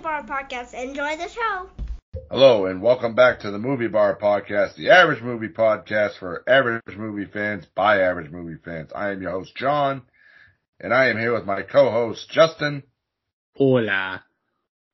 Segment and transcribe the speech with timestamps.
[0.00, 0.74] to the Movie Bar Podcast.
[0.74, 1.68] Enjoy the show.
[2.30, 6.96] Hello and welcome back to the Movie Bar Podcast, the average movie podcast for average
[6.96, 8.90] movie fans by average movie fans.
[8.94, 10.02] I am your host, John,
[10.80, 12.82] and I am here with my co-host, Justin
[13.56, 14.24] Hola.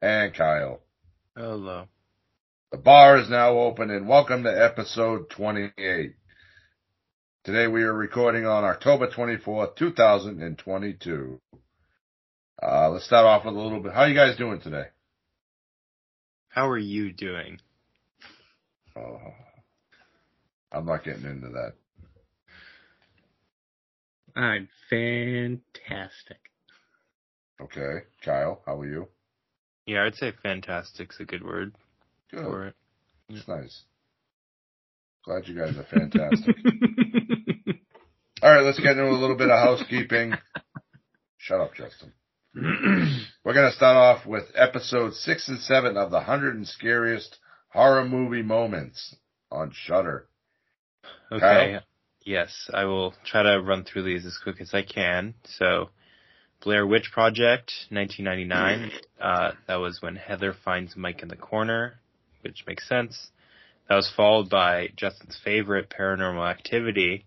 [0.03, 0.81] and Kyle.
[1.37, 1.87] Hello.
[2.73, 6.15] The bar is now open and welcome to episode 28.
[7.45, 11.41] Today we are recording on October 24th, 2022.
[12.61, 13.93] Uh, let's start off with a little bit.
[13.93, 14.87] How you guys doing today?
[16.57, 17.59] How are you doing?
[18.97, 19.21] Oh,
[20.73, 21.75] I'm not getting into that.
[24.35, 26.39] I'm fantastic.
[27.61, 28.07] Okay.
[28.25, 29.07] Kyle, how are you?
[29.85, 31.75] Yeah, I'd say fantastic's a good word
[32.31, 32.43] Good.
[32.43, 32.75] for it.
[33.29, 33.83] It's nice.
[35.27, 36.57] Glad you guys are fantastic.
[38.43, 40.33] All right, let's get into a little bit of housekeeping.
[41.37, 42.15] Shut up, Justin.
[43.45, 47.37] We're going to start off with episode six and seven of the hundred and scariest
[47.69, 49.15] horror movie moments
[49.53, 50.27] on Shudder.
[51.31, 51.41] Okay.
[51.41, 51.81] Kyle?
[52.25, 55.35] Yes, I will try to run through these as quick as I can.
[55.59, 55.91] So,
[56.63, 58.91] Blair Witch Project, 1999.
[59.21, 62.01] Uh, that was when Heather finds Mike in the corner,
[62.41, 63.33] which makes sense.
[63.91, 67.27] That was followed by Justin's favorite, Paranormal Activity.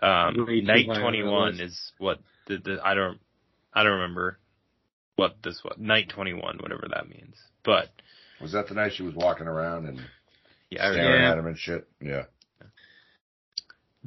[0.00, 3.18] Um, Night high on the 21 is what the, the I don't
[3.74, 4.38] I don't remember
[5.16, 5.76] what this was.
[5.78, 7.36] Night 21, whatever that means.
[7.64, 7.90] But
[8.40, 10.00] Was that the night she was walking around and
[10.70, 11.32] yeah, staring Yeah.
[11.32, 11.86] at him and shit?
[12.00, 12.24] Yeah.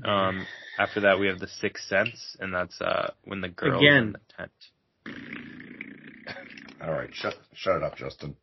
[0.03, 0.45] Um,
[0.77, 3.97] after that, we have the Sixth Sense, and that's uh when the girl Again.
[3.97, 4.51] in the tent.
[6.83, 8.35] All right, shut shut it up, Justin.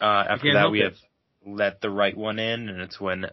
[0.00, 0.84] Uh, after Can't that, we it.
[0.84, 0.94] have
[1.46, 3.24] Let the Right One In, and it's when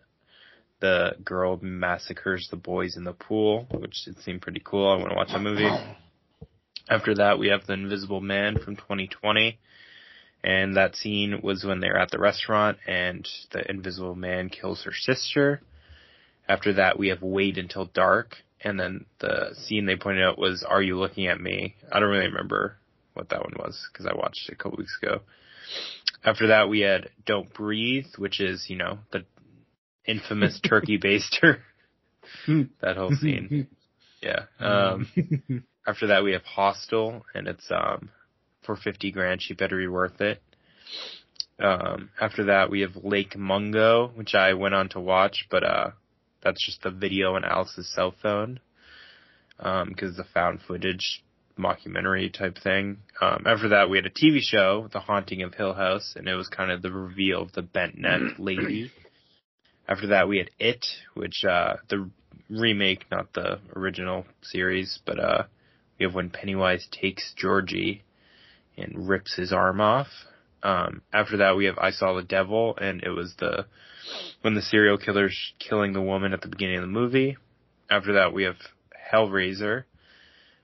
[0.79, 4.90] the girl massacres the boys in the pool, which it seemed pretty cool.
[4.90, 5.68] I want to watch that movie.
[6.90, 9.59] After that, we have The Invisible Man from 2020.
[10.44, 14.94] And that scene was when they're at the restaurant and the Invisible Man kills her
[14.94, 15.62] sister.
[16.47, 18.38] After that, we have Wait Until Dark.
[18.59, 21.75] And then the scene they pointed out was Are You Looking at Me?
[21.92, 22.78] I don't really remember
[23.13, 25.22] what that one was because I watched it a couple weeks ago.
[26.24, 29.25] After that, we had Don't Breathe, which is, you know, the
[30.06, 31.59] infamous turkey baster.
[32.81, 33.68] that whole scene.
[34.24, 34.44] Yeah.
[34.59, 35.08] Um,
[35.88, 38.09] after that, we have Hostel, and it's um
[38.64, 39.42] for fifty grand.
[39.42, 40.42] She better be worth it.
[41.59, 45.92] Um, after that, we have Lake Mungo, which I went on to watch, but uh,
[46.44, 48.59] that's just the video on Alice's cell phone,
[49.59, 51.24] um, because the found footage
[51.59, 52.98] mockumentary type thing.
[53.22, 56.34] Um, after that, we had a TV show, The Haunting of Hill House, and it
[56.34, 58.92] was kind of the reveal of the bent neck lady.
[59.88, 62.09] After that, we had It, which uh, the
[62.50, 65.44] remake, not the original series, but uh,
[66.01, 68.01] we have when Pennywise takes Georgie
[68.75, 70.07] and rips his arm off.
[70.63, 73.67] Um, after that, we have I Saw the Devil, and it was the
[74.41, 77.38] when the serial killer's killing the woman at the beginning of the movie.
[77.88, 78.56] After that, we have
[79.13, 79.84] Hellraiser,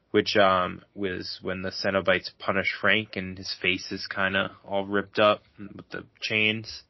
[0.09, 4.87] which um, was when the Cenobites punish Frank, and his face is kind of all
[4.87, 6.81] ripped up with the chains.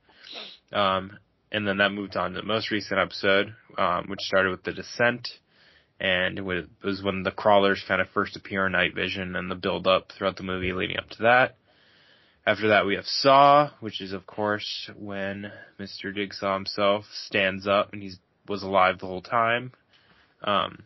[0.72, 1.18] Um,
[1.52, 4.72] and then that moved on to the most recent episode, um, which started with the
[4.72, 5.28] Descent,
[6.00, 9.56] and it was when the crawlers kind of first appear in Night Vision and the
[9.56, 11.58] build up throughout the movie leading up to that.
[12.46, 16.14] After that, we have Saw, which is of course when Mr.
[16.14, 19.74] Jigsaw himself stands up and he's was alive the whole time.
[20.42, 20.84] Um,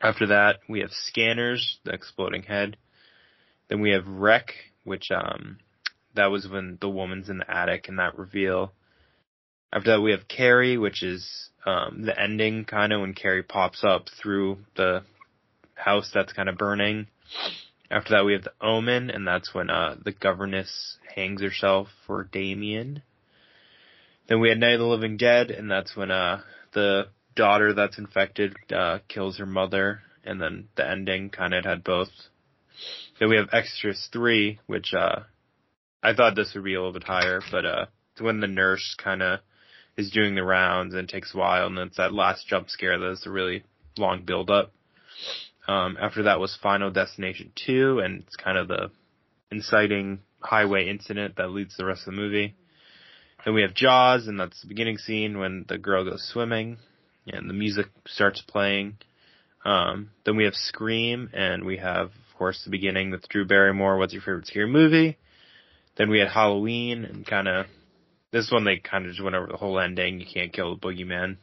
[0.00, 2.76] after that, we have Scanners, the exploding head.
[3.68, 4.52] Then we have REC,
[4.84, 5.58] which um,
[6.14, 8.72] that was when the woman's in the attic and that reveal.
[9.72, 13.82] After that, we have Carrie, which is um, the ending, kind of when Carrie pops
[13.82, 15.02] up through the
[15.74, 17.06] house that's kind of burning.
[17.90, 22.24] After that, we have the Omen, and that's when uh, the governess hangs herself for
[22.24, 23.02] Damien.
[24.28, 26.42] Then we had Night of the Living Dead, and that's when uh,
[26.72, 31.82] the daughter that's infected uh, kills her mother, and then the ending kind of had
[31.82, 32.10] both.
[33.18, 35.20] Then we have Exorcist 3, which uh,
[36.02, 38.94] I thought this would be a little bit higher, but uh, it's when the nurse
[39.02, 39.40] kind of
[39.96, 42.98] is doing the rounds and it takes a while, and it's that last jump scare
[42.98, 43.64] that's a really
[43.98, 44.72] long build up.
[45.68, 48.90] Um, after that was Final Destination 2, and it's kind of the
[49.50, 52.56] inciting highway incident that leads the rest of the movie.
[53.44, 56.78] Then we have Jaws, and that's the beginning scene when the girl goes swimming,
[57.26, 58.96] and the music starts playing.
[59.64, 63.98] Um, then we have Scream, and we have, of course, the beginning with Drew Barrymore.
[63.98, 65.18] What's your favorite scary movie?
[65.96, 67.66] Then we had Halloween, and kind of
[68.32, 70.18] this one they kind of just went over the whole ending.
[70.18, 71.36] You can't kill the boogeyman.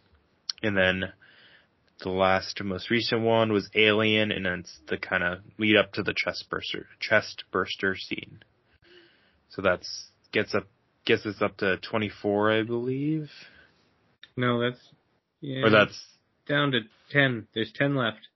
[0.62, 1.14] And then
[2.04, 5.94] the last, most recent one was Alien, and then it's the kind of lead up
[5.94, 8.40] to the chest burster, chest burster scene.
[9.50, 10.68] So that's gets up
[11.06, 13.30] gets us up to 24, I believe.
[14.36, 14.80] No, that's
[15.42, 15.66] yeah.
[15.66, 16.00] Or that's
[16.48, 16.82] down to
[17.12, 17.48] ten.
[17.54, 18.28] There's ten left.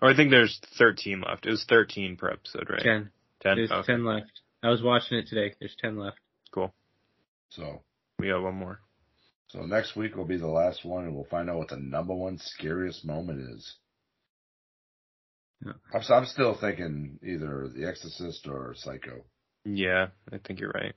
[0.00, 1.46] or I think there's 13 left.
[1.46, 2.82] It was 13 per episode, right?
[2.82, 3.10] Ten.
[3.42, 3.56] 10.
[3.56, 4.40] There's Okay, ten left.
[4.62, 5.54] I was watching it today.
[5.60, 6.18] There's ten left.
[7.56, 7.64] Cool.
[7.64, 7.82] So,
[8.18, 8.80] We got one more.
[9.48, 12.14] so next week will be the last one, and we'll find out what the number
[12.14, 13.76] one scariest moment is.
[15.64, 15.72] Yeah.
[15.94, 19.24] I'm, s- I'm still thinking either The Exorcist or Psycho.
[19.64, 20.94] Yeah, I think you're right.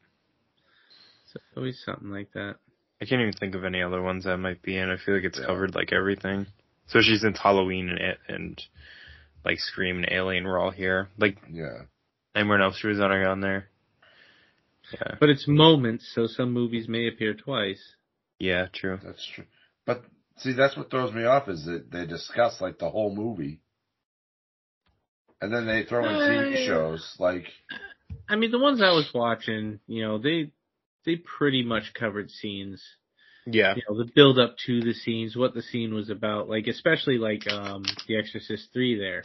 [1.32, 2.56] So always something like that.
[3.02, 4.90] I can't even think of any other ones that might be in.
[4.90, 5.46] I feel like it's Yeah.
[5.46, 6.48] covered like everything.
[6.88, 8.62] Especially since Halloween and it and
[9.46, 11.08] like Scream and Alien were all here.
[11.18, 11.84] Like Yeah.
[12.36, 13.70] Nightmare on Elm Street was on on there.
[14.94, 15.16] Yeah.
[15.20, 17.82] But it's moments, so some movies may appear twice.
[18.40, 19.00] Yeah, true.
[19.04, 19.46] That's true.
[19.86, 20.04] But
[20.38, 23.60] see, that's what throws me off is that they discuss like the whole movie,
[25.42, 27.46] and then they throw in TV Uh, shows like
[28.28, 30.52] I mean, the ones I was watching, you know, they
[31.06, 32.84] they pretty much covered scenes.
[33.46, 33.76] Yeah.
[33.76, 37.18] You know, the build up to the scenes, what the scene was about, like especially
[37.18, 39.24] like um The Exorcist three there.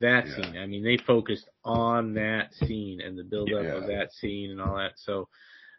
[0.00, 0.34] That Yeah.
[0.34, 0.58] scene.
[0.58, 4.60] I mean, they focused on that scene and the build up of that scene and
[4.60, 4.92] all that.
[4.96, 5.28] So,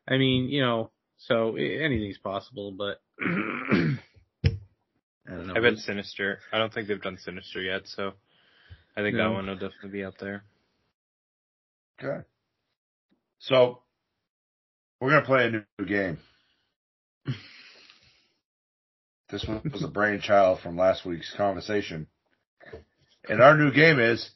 [0.07, 3.97] I mean, you know, so anything's possible, but I
[5.27, 5.53] don't know.
[5.55, 6.39] I bet Sinister.
[6.51, 8.13] I don't think they've done Sinister yet, so
[8.95, 10.43] I think that one will definitely be up there.
[12.01, 12.25] okay.
[13.39, 13.83] So
[14.99, 16.17] we're gonna play a new new game.
[19.29, 22.07] This one was a brainchild from last week's conversation,
[23.29, 24.29] and our new game is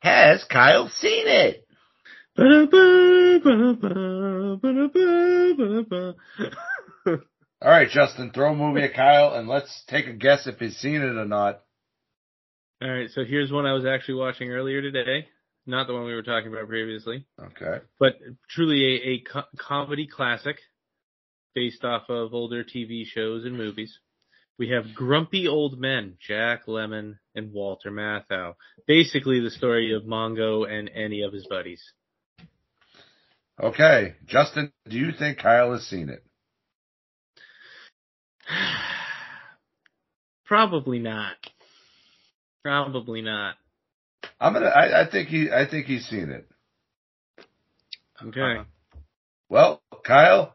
[0.00, 1.64] Has Kyle seen it?
[7.60, 10.76] All right, Justin, throw a movie at Kyle, and let's take a guess if he's
[10.76, 11.62] seen it or not.
[12.80, 15.26] All right, so here's one I was actually watching earlier today.
[15.66, 17.84] Not the one we were talking about previously, Okay.
[17.98, 18.14] but
[18.48, 20.56] truly a, a co- comedy classic
[21.54, 23.98] based off of older TV shows and movies.
[24.58, 28.54] We have Grumpy Old Men, Jack Lemmon and Walter Matthau.
[28.86, 31.82] Basically the story of Mongo and any of his buddies.
[33.62, 36.24] Okay, Justin, do you think Kyle has seen it?
[40.44, 41.36] Probably not.
[42.64, 43.54] Probably not.
[44.40, 44.66] I'm gonna.
[44.66, 45.50] I, I think he.
[45.50, 46.48] I think he's seen it.
[48.22, 48.40] Okay.
[48.40, 48.64] Uh-huh.
[49.48, 50.54] Well, Kyle,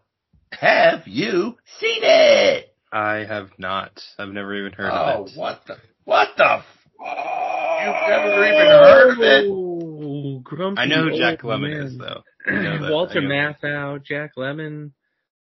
[0.52, 2.73] have you seen it?
[2.94, 4.00] I have not.
[4.20, 5.34] I've never even heard oh, of it.
[5.36, 5.78] Oh what the?
[6.06, 6.46] What the?
[6.46, 6.66] F-
[7.00, 9.50] You've never even heard of it?
[9.50, 11.88] Oh, Grumpy I know who Jack Lemmon Man.
[11.88, 12.22] is though.
[12.46, 12.92] That.
[12.92, 14.92] Walter I Matthau, Jack Lemmon,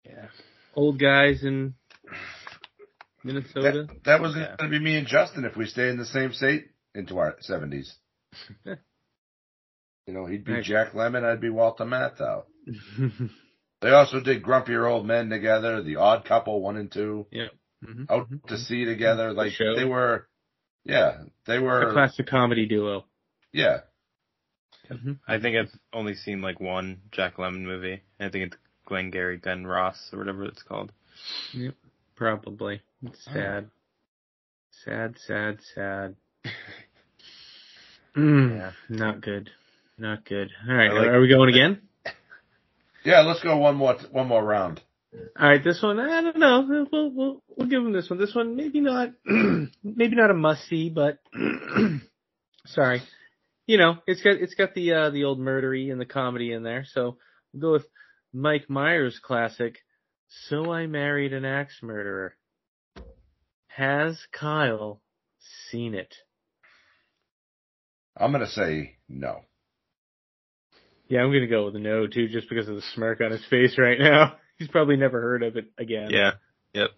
[0.05, 0.27] Yeah.
[0.75, 1.73] old guys in
[3.23, 3.87] Minnesota.
[3.87, 4.55] That, that was Yeah.
[4.57, 7.35] going to be me and Justin if we stay in the same state into our
[7.39, 7.95] seventies.
[8.65, 8.75] you
[10.13, 10.65] know, he'd be Nice.
[10.67, 12.43] Jack Lemmon, I'd be Walter Matthau.
[13.81, 17.27] They also did Grumpier Old Men together, The Odd Couple one and two,
[17.83, 18.09] Mhm.
[18.09, 19.31] Out to Sea together.
[19.31, 19.75] Like show.
[19.75, 20.27] they were,
[20.83, 23.05] yeah, they were A classic comedy duo.
[23.53, 23.81] yeah.
[24.89, 25.19] Mhm.
[25.27, 28.01] I think I've only seen like one Jack Lemmon movie.
[28.19, 30.91] I think it's Glenn Glengarry Glen Ross or whatever it's called.
[31.53, 31.75] Yep,
[32.15, 32.81] probably.
[33.03, 33.33] It's Oh.
[33.33, 33.69] sad.
[34.71, 36.15] Sad, sad, sad.
[38.15, 38.71] Mm, Yeah.
[38.89, 39.51] Not good.
[39.97, 40.49] Not good.
[40.67, 41.81] All right, like- are we going again?
[43.03, 44.81] Yeah, let's go one more, one more round.
[45.39, 46.65] All right, this one I don't know.
[46.67, 48.19] We'll we'll we'll give him this one.
[48.19, 51.17] This one maybe not maybe not a must see, but
[52.67, 53.01] sorry,
[53.65, 56.61] you know it's got it's got the uh, the old murdery and the comedy in
[56.61, 56.85] there.
[56.85, 57.17] So
[57.51, 57.87] we'll go with
[58.33, 59.79] Mike Myers' classic.
[60.47, 62.35] So I married an axe murderer.
[63.67, 65.01] Has Kyle
[65.69, 66.13] seen it?
[68.15, 69.41] I'm going to say no.
[71.09, 73.77] Yeah, I'm gonna go with no too, just because of the smirk on his face
[73.77, 74.35] right now.
[74.57, 76.09] He's probably never heard of it again.
[76.11, 76.31] Yeah.
[76.73, 76.89] Yep.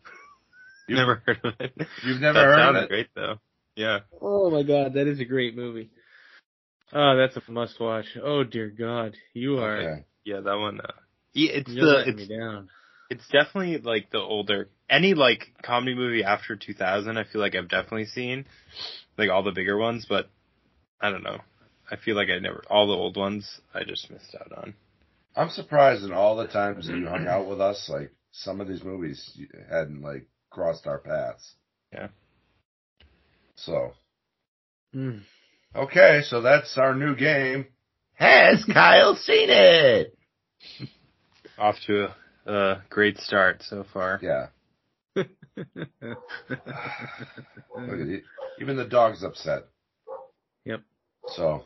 [0.88, 1.88] You've never heard of it.
[2.04, 2.90] You've never that heard sounds of it?
[2.90, 3.36] great though.
[3.76, 4.00] Yeah.
[4.22, 5.90] Oh my god, that is a great movie.
[6.94, 8.06] Oh, that's a must watch.
[8.22, 10.06] Oh dear God, you are Okay.
[10.26, 10.82] Yeah, that one.
[10.82, 10.92] Uh,
[11.34, 12.70] yeah, it's you're the it's me down.
[13.10, 17.18] it's definitely like the older any like comedy movie after 2000.
[17.18, 18.46] I feel like I've definitely seen
[19.18, 20.30] like all the bigger ones, but
[21.00, 21.40] I don't know.
[21.92, 24.74] I feel like I never all the old ones I just missed out on.
[25.36, 28.68] I'm surprised in all the times that you hung out with us, like some of
[28.68, 31.54] these movies you hadn't like crossed our paths.
[31.94, 32.08] Yeah.
[33.56, 33.94] So
[34.96, 35.22] Mm.
[35.74, 37.66] okay, so that's our new game.
[38.16, 40.18] Has Kyle seen it?
[41.58, 42.08] Off to
[42.46, 44.20] a, a great start so far.
[44.22, 44.48] Yeah.
[45.16, 45.28] Look
[46.10, 46.18] at
[47.78, 48.24] it.
[48.60, 49.64] Even the dog's upset.
[50.66, 50.82] Yep.
[51.36, 51.64] So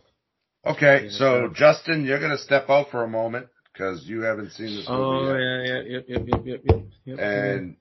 [0.66, 4.88] okay, so Justin, you're gonna step out for a moment because you haven't seen this
[4.88, 5.36] Oh movie yet.
[5.36, 6.86] yeah, yeah, yep, yep, yep, yep, yep.
[7.06, 7.20] yep.
[7.20, 7.78] And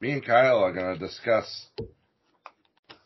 [0.00, 1.68] me and Kyle are going to discuss.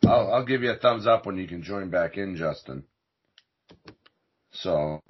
[0.05, 2.85] I'll, I'll give you a thumbs up when you can join back in, Justin.
[4.53, 5.01] So,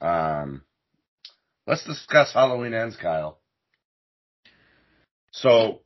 [0.00, 0.62] um,
[1.66, 3.38] let's discuss Halloween Ends, Kyle.
[5.30, 5.82] So,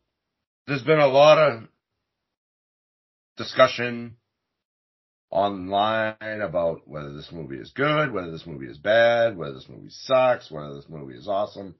[0.66, 1.64] there's been a lot of
[3.36, 4.16] discussion
[5.32, 9.88] online about whether this movie is good, whether this movie is bad, whether this movie
[9.88, 11.74] sucks, whether this movie is awesome.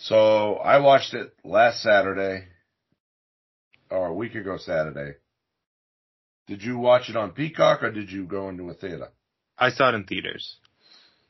[0.00, 2.48] So I watched it last Saturday,
[3.88, 5.16] or a week ago Saturday.
[6.48, 9.08] Did you watch it on Peacock or did you go into a theater?
[9.58, 10.56] I saw it in theaters.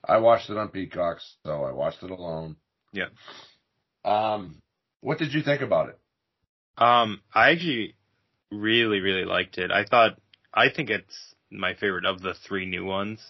[0.05, 2.57] I watched it on Peacock, so I watched it alone.
[2.93, 3.09] Yeah.
[4.05, 4.63] Um,
[5.01, 5.99] what did you think about it?
[6.79, 7.95] Um, I actually
[8.51, 9.71] really, really liked it.
[9.71, 10.19] I thought,
[10.57, 13.21] I think it's my favorite of the three new ones.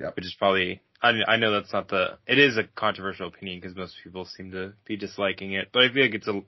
[0.00, 0.16] Yep.
[0.16, 3.74] Which is probably, I, I know that's not the, it is a controversial opinion because
[3.74, 6.42] most people seem to be disliking it, but I feel like it's a,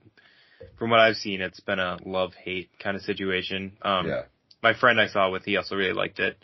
[0.78, 3.78] from what I've seen, it's been a love-hate kind of situation.
[3.80, 4.22] Um, yeah,
[4.62, 6.36] my friend I saw with, he also really liked it.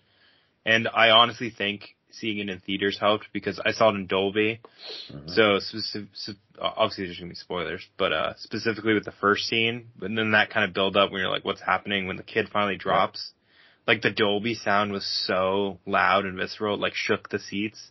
[0.64, 4.60] And I honestly think seeing it in theaters helped because I saw it in Dolby.
[5.12, 5.30] Mhm.
[5.30, 6.08] So specific,
[6.58, 10.50] obviously there's gonna be spoilers, but uh, specifically with the first scene, and then that
[10.50, 13.32] kind of build up when you're like, what's happening when the kid finally drops?
[13.86, 17.90] Like the Dolby sound was so loud and visceral, it like shook the seats,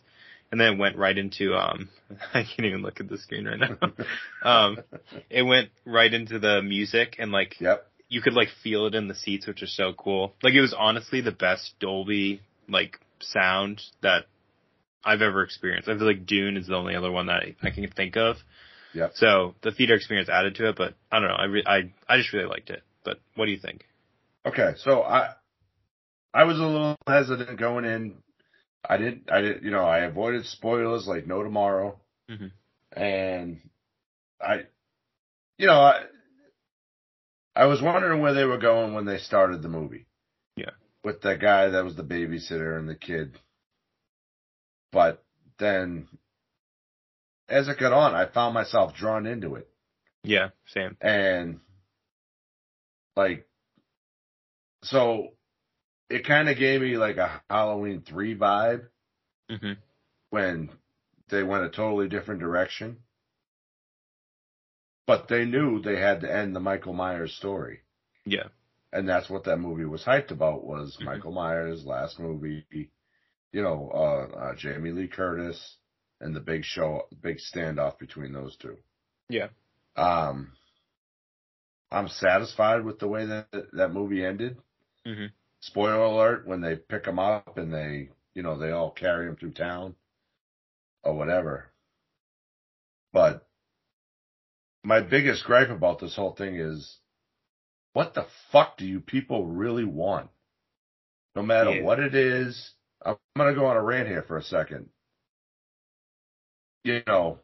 [0.51, 1.89] and then it went right into um,
[2.33, 3.77] I can't even look at the screen right now.
[4.43, 4.77] um,
[5.29, 9.07] it went right into the music and like yep, you could like feel it in
[9.07, 10.33] the seats, which is so cool.
[10.43, 14.25] Like it was honestly the best Dolby like sound that
[15.03, 15.89] I've ever experienced.
[15.89, 18.37] I feel like Dune is the only other one that I, I can think of.
[18.93, 19.09] Yeah.
[19.15, 21.35] So the theater experience added to it, but I don't know.
[21.35, 22.83] I re- I I just really liked it.
[23.03, 23.85] But what do you think?
[24.45, 25.31] Okay, so I
[26.33, 28.15] I was a little hesitant going in.
[28.87, 31.99] I didn't I didn't you know, I avoided spoilers like no tomorrow.
[32.29, 32.51] Mhm.
[32.91, 33.61] And
[34.41, 34.63] I
[35.57, 36.03] you know, I
[37.55, 40.07] I was wondering where they were going when they started the movie.
[40.55, 40.71] Yeah.
[41.03, 43.37] With the guy that was the babysitter and the kid.
[44.91, 45.23] But
[45.59, 46.07] then
[47.47, 49.69] as it got on, I found myself drawn into it.
[50.23, 50.97] Yeah, same.
[51.01, 51.59] And
[53.15, 53.47] like,
[54.83, 55.33] so
[56.09, 58.87] it kind of gave me like a Halloween 3 vibe
[59.49, 59.73] hmm
[60.29, 60.69] when
[61.29, 62.97] they went a totally different direction.
[65.05, 67.81] But they knew they had to end the Michael Myers story.
[68.25, 68.47] Yeah.
[68.91, 71.05] And that's what that movie was hyped about was Mhm.
[71.05, 72.65] Michael Myers' last movie,
[73.51, 75.77] you know, uh, uh, Jamie Lee Curtis
[76.21, 78.77] and the big show, big standoff between those two.
[79.29, 79.49] Yeah.
[79.95, 80.55] Um,
[81.91, 84.57] I'm satisfied with the way that that movie ended.
[85.05, 85.27] hmm
[85.65, 89.37] Spoiler alert: when they pick him up and they, you know, they all carry him
[89.37, 89.95] through town
[91.03, 91.71] or whatever.
[93.13, 93.47] But
[94.83, 96.99] my biggest gripe about this whole thing is,
[97.93, 100.29] what the fuck do you people really want?
[101.33, 101.83] No matter Yeah.
[101.83, 104.89] what it is, I'm gonna go on a rant here for a second.
[106.83, 107.39] You know,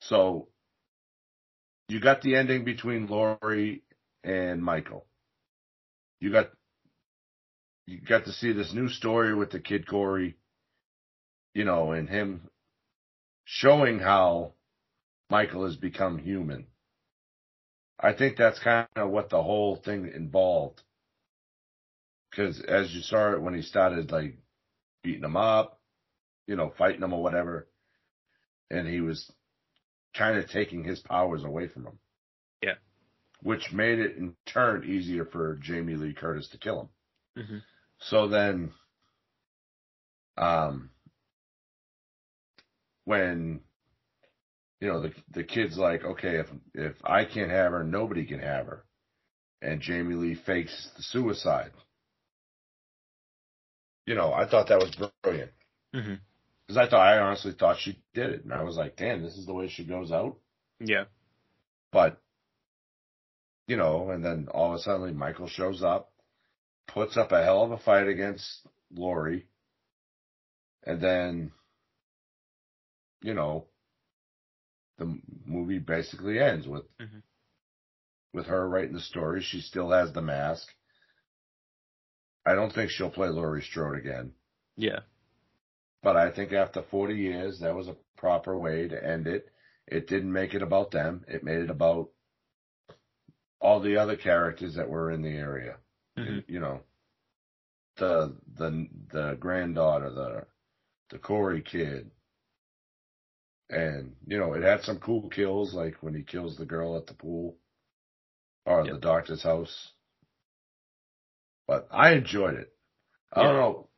[0.00, 0.48] so
[1.88, 3.84] you got the ending between Laurie
[4.24, 5.06] and Michael.
[6.18, 6.50] You got
[7.86, 10.36] you got to see this new story with the kid Corey,
[11.54, 12.48] you know, and him
[13.44, 14.54] showing how
[15.30, 16.66] Michael has become human.
[18.00, 20.82] I think that's kind of what the whole thing involved.
[22.30, 24.38] Because as you saw it when he started like
[25.02, 25.80] beating him up,
[26.46, 27.68] you know, fighting him or whatever,
[28.70, 29.30] and he was
[30.16, 31.98] kind of taking his powers away from him.
[32.62, 32.74] Yeah.
[33.42, 36.90] Which made it in turn easier for Jamie Lee Curtis to kill
[37.36, 37.44] him.
[37.46, 37.58] hmm
[38.00, 38.72] So then,
[40.36, 40.90] um,
[43.04, 43.60] when
[44.80, 48.40] you know the the kid's like, okay, if if I can't have her, nobody can
[48.40, 48.84] have her,
[49.62, 51.70] and Jamie Lee fakes the suicide.
[54.06, 55.52] You know, I thought that was brilliant
[55.92, 59.36] because I thought I honestly thought she did it, and I was like, damn, this
[59.36, 60.36] is the way she goes out.
[60.80, 61.04] Yeah.
[61.90, 62.20] But
[63.66, 66.12] you know, and then all of a sudden Michael shows up,
[66.86, 69.46] puts up a hell of a fight against Laurie,
[70.84, 71.52] and then
[73.22, 73.66] you know
[74.98, 77.22] the movie basically ends with Mhm.
[78.32, 79.42] with her writing the story.
[79.42, 80.72] She still has the mask.
[82.46, 84.34] I don't think she'll play Laurie Strode again.
[84.76, 85.00] Yeah.
[86.02, 89.50] But I think after 40 years, that was a proper way to end it.
[89.86, 91.24] It didn't make it about them.
[91.26, 92.10] It made it about
[93.60, 95.78] all the other characters that were in the area.
[96.16, 96.82] Hmm You know,
[97.96, 100.46] the the the granddaughter, the
[101.10, 102.10] the Corey kid,
[103.70, 107.06] And, you know, it had some cool kills, like when he kills the girl at
[107.06, 107.56] the pool
[108.66, 108.94] or Yep.
[108.94, 109.92] the doctor's house.
[111.66, 112.72] But I enjoyed it.
[113.32, 113.88] I don't know.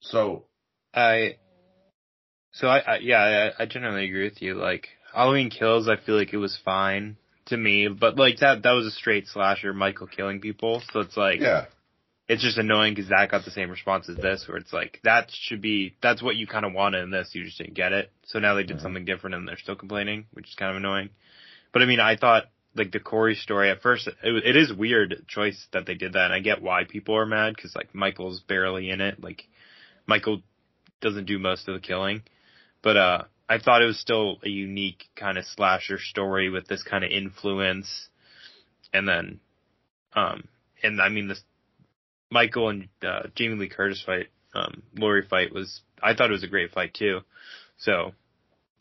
[0.00, 0.46] So,
[0.94, 1.38] I
[2.52, 4.54] so I, I yeah I, I generally agree with you.
[4.54, 7.16] Like Halloween Kills, I feel like it was fine
[7.46, 10.82] to me, but like that that was a straight slasher, Michael killing people.
[10.92, 11.66] So it's like yeah,
[12.28, 15.30] it's just annoying because that got the same response as this, where it's like that
[15.32, 18.10] should be that's what you kind of wanted in this, you just didn't get it.
[18.26, 18.82] So now they did Mhm.
[18.82, 21.10] something different and they're still complaining, which is kind of annoying.
[21.72, 25.24] But I mean, I thought like the Corey story at first, it, it is weird
[25.28, 28.40] choice that they did that, and I get why people are mad because like Michael's
[28.40, 29.44] barely in it, like
[30.06, 30.42] Michael
[31.00, 32.22] doesn't do most of the killing,
[32.82, 33.22] but uh.
[33.48, 37.10] I thought it was still a unique kind of slasher story with this kind of
[37.10, 38.08] influence,
[38.92, 39.40] and then,
[40.14, 40.48] um,
[40.82, 41.42] and I mean this
[42.30, 46.42] Michael and uh, Jamie Lee Curtis fight, um, Laurie fight was I thought it was
[46.42, 47.20] a great fight too.
[47.78, 48.12] So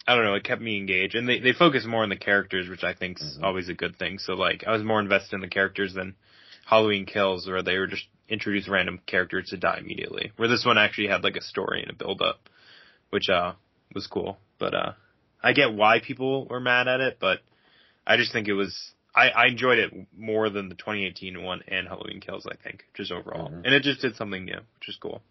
[0.08, 2.68] I don't know, it kept me engaged, and they they focus more on the characters,
[2.68, 3.44] which I think is Mhm.
[3.44, 4.18] always a good thing.
[4.20, 6.16] So like I was more invested in the characters than
[6.66, 10.32] Halloween Kills, where they were just introduce random characters to die immediately.
[10.38, 12.50] Where this one actually had like a story and a build up,
[13.12, 13.54] which uh
[13.94, 14.38] was cool.
[14.60, 14.94] But uh
[15.44, 17.40] I get why people were mad at it, but
[18.08, 21.88] I just think it was I, I enjoyed it more than the 2018 one and
[21.88, 22.46] Halloween Kills.
[22.46, 23.62] I think just overall, Mhm.
[23.64, 25.22] and it just did something new, which is cool.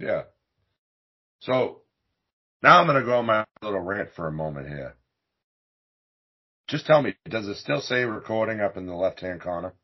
[0.00, 0.22] yeah.
[1.40, 1.82] So,
[2.62, 4.96] now I'm going to go on my little rant for a moment here.
[6.68, 9.74] Just tell me, does it still say recording up in the left hand corner?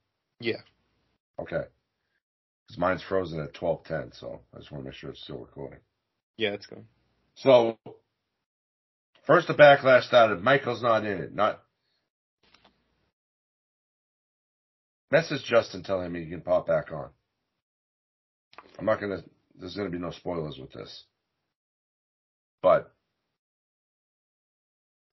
[0.40, 0.62] Yeah.
[1.38, 1.64] Okay.
[2.66, 5.80] Because mine's frozen at 1210, so I just want to make sure it's still recording.
[6.38, 6.85] Yeah, it's good.
[7.40, 7.79] So,
[9.26, 10.42] first the backlash started.
[10.42, 11.35] Michael's not in it.
[11.35, 11.62] Not.
[15.11, 17.09] Message Justin, tell him he can pop back on.
[18.79, 19.24] I'm not gonna.
[19.59, 21.05] There's gonna be no spoilers with this.
[22.62, 22.92] But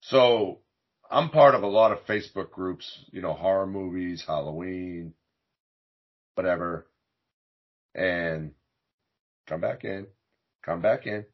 [0.02, 0.60] so
[1.10, 3.06] I'm part of a lot of Facebook groups.
[3.12, 5.13] You know, horror movies, Halloween,
[6.36, 6.88] whatever.
[7.96, 8.52] And
[9.48, 10.08] come back in.
[10.66, 11.26] Come back in.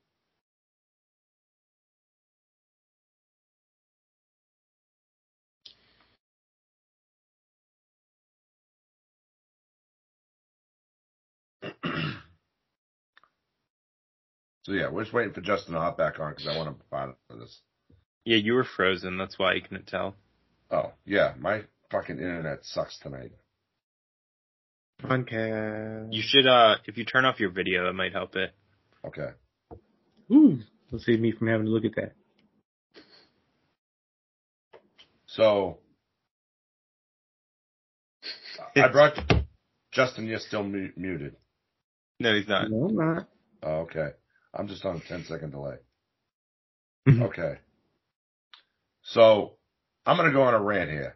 [14.64, 16.74] So yeah, we're just waiting for Justin to hop back on because I want to
[16.74, 17.60] be part of this.
[18.26, 19.18] Yeah, you were frozen.
[19.18, 20.16] That's why you couldn't tell.
[20.72, 23.32] Oh yeah, my fucking internet sucks tonight.
[25.04, 26.14] Podcast.
[26.14, 28.54] You should, uh, if you turn off your video, it might help it.
[29.06, 29.32] Okay.
[30.32, 30.60] Ooh,
[30.92, 32.14] will save me from having to look at that.
[35.28, 35.80] So
[38.76, 39.20] I brought
[39.92, 40.28] Justin.
[40.28, 41.36] You're still mu- muted.
[42.20, 42.70] No, he's not.
[42.72, 43.30] No, I'm not.
[43.62, 44.12] Oh, okay.
[44.54, 45.78] I'm just on a 10 second delay.
[47.08, 47.24] Mhm.
[47.24, 47.58] Okay.
[49.02, 49.58] So
[50.06, 51.16] I'm going to go on a rant here.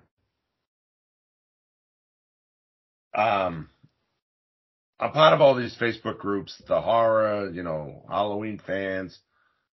[3.13, 3.69] Um,
[4.99, 9.19] I'm part of all these Facebook groups, the horror, you know, Halloween fans,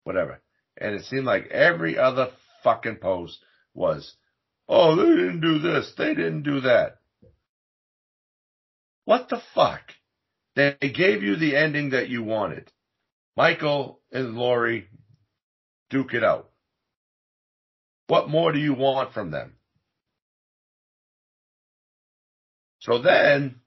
[0.04, 0.40] whatever.
[0.76, 2.30] And it seemed like every other
[2.64, 3.38] fucking post
[3.74, 4.14] was,
[4.68, 5.92] oh, they didn't do this.
[5.96, 6.98] They didn't do that.
[9.04, 9.82] What the fuck?
[10.56, 12.70] They gave you the ending that you wanted.
[13.36, 14.88] Michael and Laurie
[15.88, 16.50] duke it out.
[18.06, 19.54] What more do you want from them?
[22.80, 23.60] So then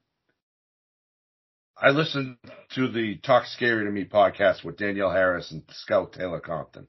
[1.76, 2.36] I listened
[2.74, 6.86] to the Talk Scary to Me podcast with Danielle Harris and Scout Taylor Compton.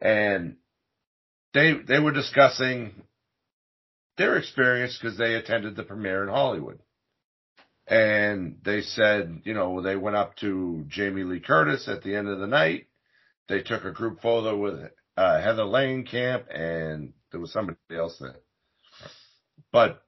[0.00, 0.56] And
[1.52, 2.92] they they were discussing
[4.16, 6.80] their experience because they attended the premiere in Hollywood.
[7.90, 12.28] And they said, you know, they went up to Jamie Lee Curtis at the end
[12.28, 12.86] of the night.
[13.48, 18.36] They took a group photo with uh, Heather Langenkamp and there was somebody else there.
[19.72, 20.02] But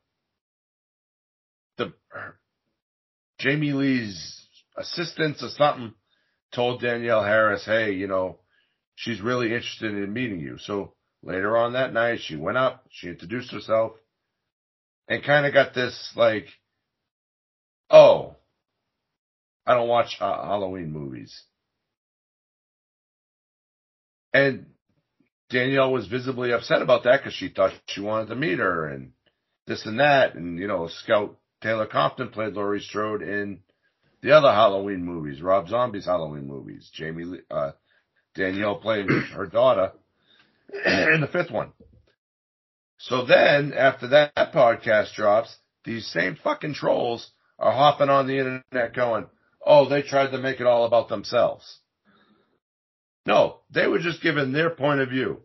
[1.77, 1.93] the
[3.41, 5.93] Jamie Lee's assistants or something
[6.55, 8.39] told Danielle Harris, hey, you know,
[8.95, 10.57] she's really interested in meeting you.
[10.59, 13.93] So later on that night, she went up, she introduced herself,
[15.09, 16.47] and kind of got this like,
[17.93, 18.37] oh,
[19.65, 21.43] I don't watch uh, Halloween movies.
[24.33, 24.67] And
[25.51, 29.13] Danielle was visibly upset about that because she thought she wanted to meet her and
[29.67, 30.35] this and that.
[30.35, 33.61] And, you know, Scout Taylor Compton played Laurie Strode in
[34.23, 36.91] the other Halloween movies, Rob Zombie's Halloween movies.
[36.95, 37.73] Jamie, uh,
[38.35, 39.93] Danielle played her daughter
[40.87, 41.73] in the fifth one.
[42.99, 48.95] So then, after that podcast drops, these same fucking trolls are hopping on the internet
[48.95, 49.27] going,
[49.65, 51.81] oh, they tried to make it all about themselves.
[53.27, 55.43] No, they were just giving their point of view.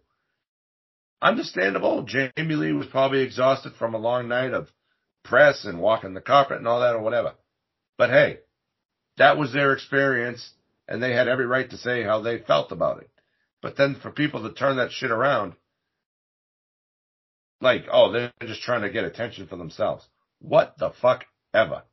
[1.22, 2.04] Understandable.
[2.04, 4.70] Jamie Lee was probably exhausted from a long night of
[5.24, 7.34] press and walking the carpet and all that or whatever.
[7.98, 8.40] But hey,
[9.18, 10.54] that was their experience
[10.88, 13.10] and they had every right to say how they felt about it.
[13.62, 15.54] But then for people to turn that shit around,
[17.60, 20.08] like, oh, they're just trying to get attention for themselves.
[20.40, 21.84] What the fuck ever.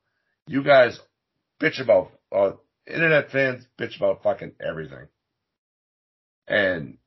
[0.46, 0.98] You guys
[1.61, 2.52] bitch about, uh,
[2.87, 5.09] internet fans bitch about fucking everything.
[6.46, 6.98] And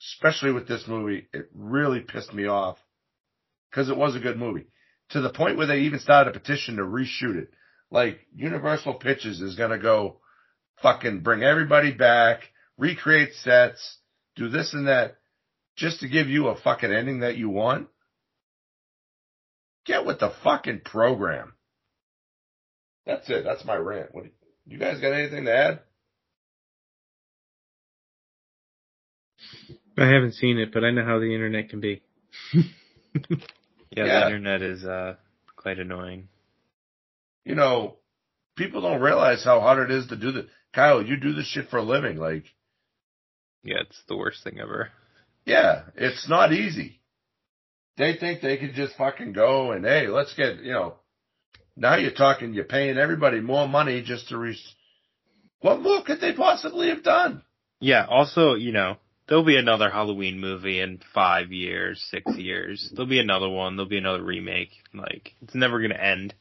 [0.00, 2.78] especially with this movie, it really pissed me off
[3.70, 4.66] because it was a good movie
[5.10, 7.50] to the point where they even started a petition to reshoot it.
[7.90, 10.18] Like Universal Pictures is to go
[10.82, 12.40] fucking bring everybody back,
[12.78, 13.98] recreate sets,
[14.34, 15.18] do this and that
[15.76, 17.88] just to give you a fucking ending that you want.
[19.84, 21.54] Get with the fucking program.
[23.06, 23.44] That's it.
[23.44, 24.14] That's my rant.
[24.14, 24.24] What
[24.66, 25.80] you guys got anything to add?
[29.98, 32.02] I haven't seen it, but I know how the internet can be.
[32.54, 32.62] yeah,
[33.90, 34.04] Yeah.
[34.20, 35.16] the internet is uh
[35.56, 36.28] quite annoying.
[37.44, 37.96] You know,
[38.56, 41.68] people don't realize how hard it is to do the Kyle, you do this shit
[41.68, 42.16] for a living.
[42.16, 42.44] Like,
[43.62, 44.90] Yeah, it's the worst thing ever.
[45.44, 47.00] yeah, it's not easy.
[47.98, 50.94] They think they can just fucking go and hey, let's get, you know,
[51.76, 54.56] now you're talking, you're paying everybody more money just to re,
[55.60, 57.42] what more could they possibly have done?
[57.80, 58.96] Yeah, also, you know,
[59.28, 62.90] there'll be another Halloween movie in five years, six years.
[62.92, 63.76] There'll be another one.
[63.76, 64.70] There'll be another remake.
[64.94, 66.34] Like, it's never gonna end.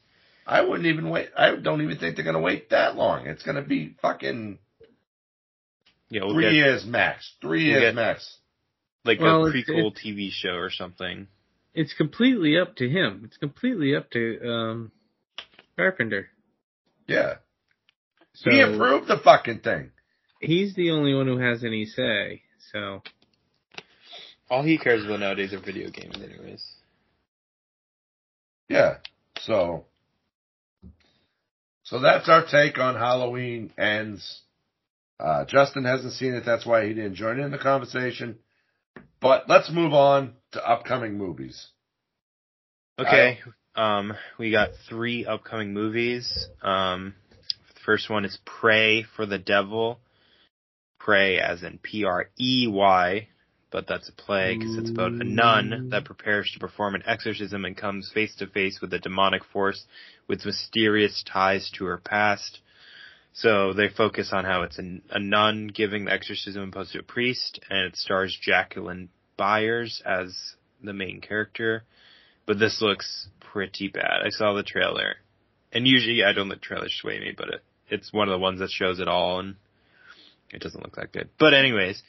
[0.45, 1.29] I wouldn't even wait.
[1.37, 3.27] I don't even think they're going to wait that long.
[3.27, 4.57] It's going to be fucking
[6.09, 7.31] Yeah, we'll three get years max.
[7.41, 8.37] Three we'll years get- max.
[9.05, 11.27] like Well, a it's- prequel TV show or something.
[11.73, 13.21] It's completely up to him.
[13.25, 14.91] It's completely up to um
[15.75, 16.29] Carpenter.
[17.07, 17.35] Yeah.
[18.33, 19.91] So he approved the fucking thing.
[20.41, 22.43] he's the only one who has any say.
[22.71, 23.01] So
[24.49, 26.63] All he cares about nowadays are video games, anyways.
[28.69, 28.97] Yeah.
[29.41, 29.85] So,
[31.83, 34.41] so that's our take on Halloween ends.
[35.19, 36.43] Uh, Justin hasn't seen it.
[36.45, 38.39] That's why he didn't join in the conversation.
[39.19, 41.67] But let's move on to upcoming movies.
[42.97, 43.39] Okay.
[43.75, 46.47] Um, we got three upcoming movies.
[46.61, 47.15] Um,
[47.73, 49.99] the first one is Prey for the Devil.
[50.99, 53.27] Pray as in P-R-E-Y,
[53.71, 57.65] but that's a play because it's about a nun that prepares to perform an exorcism
[57.65, 59.85] and comes face to face with a demonic force
[60.27, 62.59] with mysterious ties to her past.
[63.33, 67.03] So they focus on how it's a, a nun giving the exorcism opposed to a
[67.03, 70.35] priest, and it stars Jacqueline Byers as
[70.83, 71.83] the main character
[72.45, 74.21] but this looks pretty bad.
[74.25, 75.15] I saw the trailer,
[75.71, 78.59] and usually I don't let trailers sway me, but it, it's one of the ones
[78.59, 79.55] that shows it all, and
[80.51, 81.29] it doesn't look that good.
[81.37, 82.01] But anyways,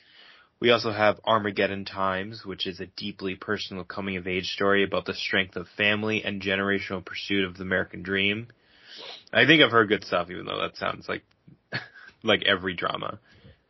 [0.60, 5.06] we also have Armageddon Times, which is a deeply personal coming of age story about
[5.06, 8.46] the strength of family and generational pursuit of the American dream.
[9.32, 11.22] I think I've heard good stuff, even though that sounds like
[12.22, 13.18] like every drama.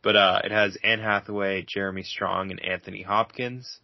[0.03, 3.79] But uh, it has Anne Hathaway, Jeremy Strong, and Anthony Hopkins.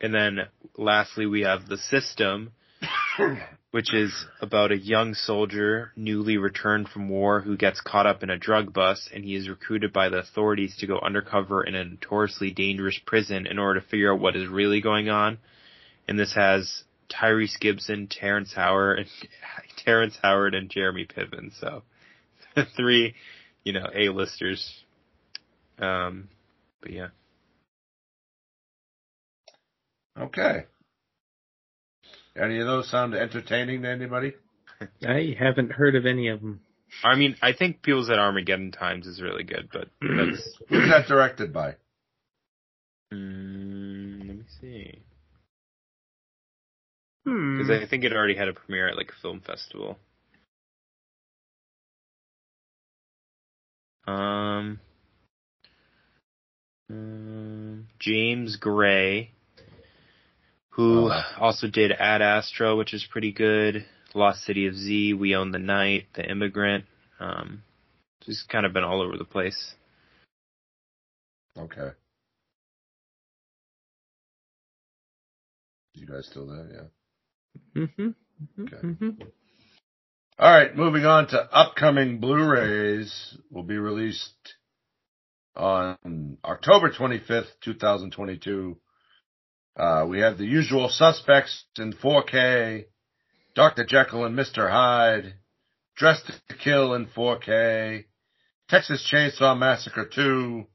[0.00, 2.52] And then lastly, we have The System,
[3.70, 8.30] which is about a young soldier newly returned from war who gets caught up in
[8.30, 11.84] a drug bust and he is recruited by the authorities to go undercover in a
[11.84, 15.38] notoriously dangerous prison in order to figure out what is really going on.
[16.06, 19.08] And this has Tyrese Gibson, Terrence Howard, and
[19.84, 21.52] Terrence Howard and Jeremy Piven.
[21.60, 21.82] So
[22.76, 23.14] three,
[23.64, 24.84] you know, A-listers.
[25.78, 26.28] Um,
[26.80, 27.08] but yeah.
[30.18, 30.64] Okay.
[32.36, 34.34] Any of those sound entertaining to anybody?
[35.06, 36.60] I haven't heard of any of them.
[37.04, 40.58] I mean, I think People at Armageddon Times is really good, but that's.
[40.68, 41.74] Who's that directed by?
[43.12, 45.02] Mm, let me see.
[47.26, 47.58] Hmm.
[47.58, 49.98] Because I think it already had a premiere at like a film festival.
[54.06, 54.80] Um,
[56.88, 59.32] um, James Gray,
[60.78, 61.22] who Oh.
[61.38, 63.84] also did Ad Astra, which is pretty good.
[64.14, 66.84] Lost City of Z, We Own the Night, The Immigrant.
[67.18, 67.64] Um,
[68.24, 69.74] he's kind of been all over the place.
[71.58, 71.90] Okay.
[75.94, 76.68] You guys still there?
[77.74, 77.82] Yeah.
[77.82, 78.62] Mm-hmm.
[78.62, 78.76] Okay.
[78.76, 79.10] Mm-hmm.
[80.38, 84.54] All right, moving on to upcoming Blu-rays will be released
[85.56, 88.76] on October 25th, 2022.
[89.78, 92.86] Uh, we have the usual suspects in 4K,
[93.54, 93.84] Dr.
[93.84, 94.68] Jekyll and Mr.
[94.68, 95.34] Hyde,
[95.96, 98.04] Dressed to Kill in 4K,
[98.68, 100.66] Texas Chainsaw Massacre 2,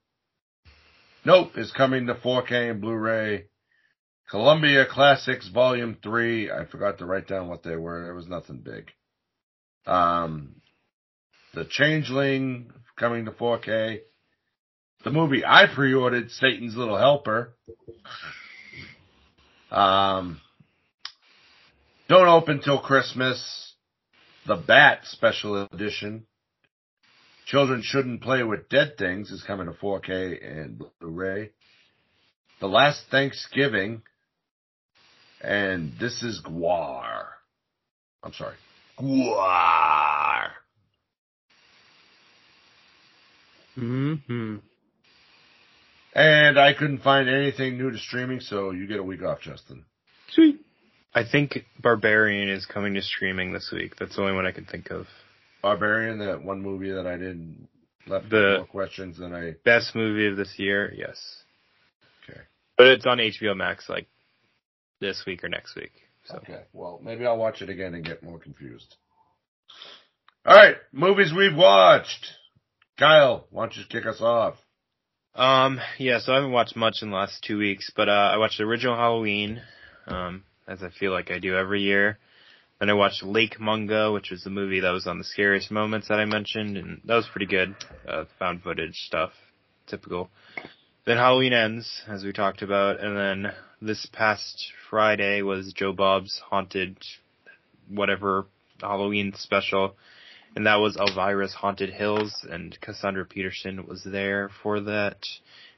[1.25, 3.45] Nope is coming to 4K and Blu-ray.
[4.29, 6.51] Columbia Classics Volume 3.
[6.51, 8.09] I forgot to write down what they were.
[8.09, 8.91] It was nothing big.
[9.85, 10.55] Um,
[11.53, 13.99] The Changeling coming to 4K.
[15.03, 17.53] The movie I pre-ordered, Satan's Little Helper.
[19.73, 20.39] Um,
[22.07, 23.73] Don't Open Till Christmas.
[24.45, 26.27] The Bat Special Edition.
[27.47, 31.49] Children Shouldn't Play with Dead Things is coming to 4K and Blu-ray.
[32.59, 34.03] The Last Thanksgiving.
[35.41, 37.23] And This is GWAR.
[38.21, 38.55] I'm sorry.
[38.99, 40.49] GWAR.
[43.77, 44.55] Mm-hmm.
[46.15, 49.85] And I couldn't find anything new to streaming, so you get a week off, Justin.
[50.29, 50.59] Sweet.
[51.15, 53.95] I think Barbarian is coming to streaming this week.
[53.99, 55.07] That's the only one I can think of.
[55.61, 57.67] Barbarian, that one movie that I didn't
[58.07, 59.51] left The- more questions than I.
[59.63, 61.43] Best movie of this year, yes.
[62.29, 62.41] Okay.
[62.77, 64.07] But it's on HBO Max like
[64.99, 65.91] this week or next week.
[66.25, 66.63] So Okay.
[66.73, 68.95] Well, maybe I'll watch it again and get more confused.
[70.45, 72.27] All right, movies we've watched.
[72.97, 74.55] Kyle, why don't you kick us off?
[75.35, 78.37] Um, yeah, so I haven't watched much in the last two weeks, but uh, I
[78.37, 79.61] watched the original Halloween,
[80.05, 82.19] um, as I feel like I do every year.
[82.79, 86.07] Then I watched Lake Mungo, which was the movie that was on the scariest moments
[86.09, 87.75] that I mentioned, and that was pretty good.
[88.07, 89.31] Uh, found footage stuff,
[89.87, 90.29] typical.
[91.05, 96.39] Then Halloween ends, as we talked about, and then this past Friday was Joe Bob's
[96.49, 96.97] Haunted,
[97.89, 98.45] whatever
[98.79, 99.95] Halloween special,
[100.55, 105.17] and that was Elvira's Haunted Hills, and Cassandra Peterson was there for that.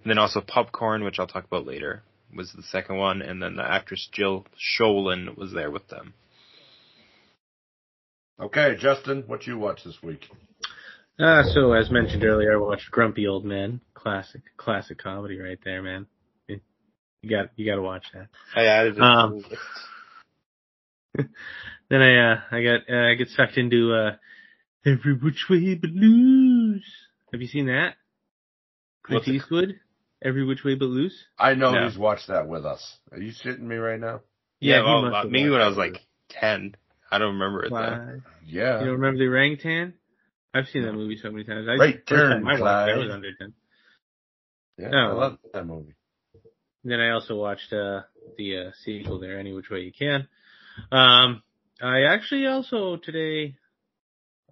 [0.04, 2.04] And then also Popcorn, which I'll talk about later,
[2.36, 6.14] was the second one, and then the actress Jill Schoelen was there with them.
[8.40, 10.26] Okay, Justin, what you watch this week?
[11.18, 15.82] Uh, so as mentioned earlier, I watched Grumpy Old Men, Classic, classic comedy right there,
[15.82, 16.06] man.
[16.48, 16.60] You
[17.22, 18.28] you got, you got to watch that.
[18.54, 19.02] I added it.
[19.02, 19.44] Um,
[21.90, 24.16] Then I, uh, I got, uh, I get sucked into, uh,
[24.86, 26.84] Every Which Way But Loose.
[27.32, 27.96] Have you seen that?
[29.04, 29.80] Clint What's it- Eastwood?
[30.24, 31.16] Every Which Way But Loose?
[31.38, 31.88] I know No.
[31.88, 32.98] he's watched that with us.
[33.12, 34.22] Are you shitting me right now?
[34.60, 36.76] yeah, he well, must have maybe when I was like 10.
[37.12, 38.22] I don't remember it though.
[38.46, 38.80] Yeah.
[38.80, 39.94] You don't remember the orangutan?
[40.54, 41.68] I've seen that movie so many times.
[41.68, 43.54] I, Right first time turn, I watched I was under 10.
[44.78, 44.98] yeah, Oh.
[44.98, 45.94] I love that movie.
[46.84, 48.02] Then I also watched uh
[48.38, 50.28] the uh, sequel there, Any Which Way You Can.
[50.92, 51.44] Um,
[51.82, 53.56] I actually also today,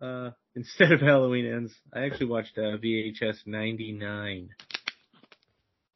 [0.04, 4.50] uh, instead of Halloween Ends, I actually watched uh, VHS 99.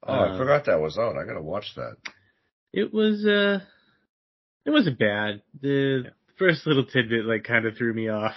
[0.06, 1.18] Oh, I Uh, forgot that was out.
[1.18, 1.98] I gotta watch that.
[2.74, 3.60] It was uh,
[4.66, 5.42] it wasn't bad.
[5.62, 8.36] The first little tidbit like kind of threw me off,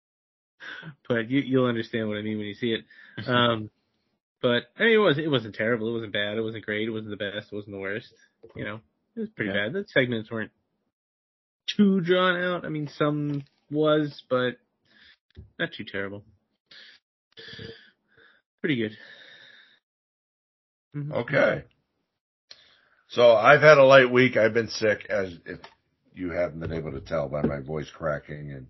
[1.08, 2.84] but you you'll understand what I mean when you see it.
[3.26, 3.70] Um,
[4.40, 5.88] but I mean, it was it wasn't terrible.
[5.88, 6.36] It wasn't bad.
[6.38, 6.86] It wasn't great.
[6.86, 7.48] It wasn't the best.
[7.50, 8.12] It wasn't the worst.
[8.54, 8.80] You know,
[9.16, 9.64] it was pretty Yeah.
[9.66, 9.72] bad.
[9.72, 10.52] The segments weren't
[11.76, 12.64] too drawn out.
[12.64, 14.58] I mean, some was, but
[15.58, 16.24] not too terrible.
[18.60, 18.96] Pretty good.
[20.94, 21.12] Mhm.
[21.12, 21.64] Okay.
[23.08, 24.36] So I've had a light week.
[24.36, 25.60] I've been sick, as if
[26.14, 28.66] you haven't been able to tell by my voice cracking and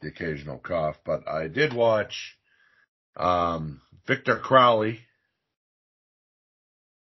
[0.00, 0.96] the occasional cough.
[1.04, 2.36] But I did watch
[3.16, 5.00] um, Victor Crowley,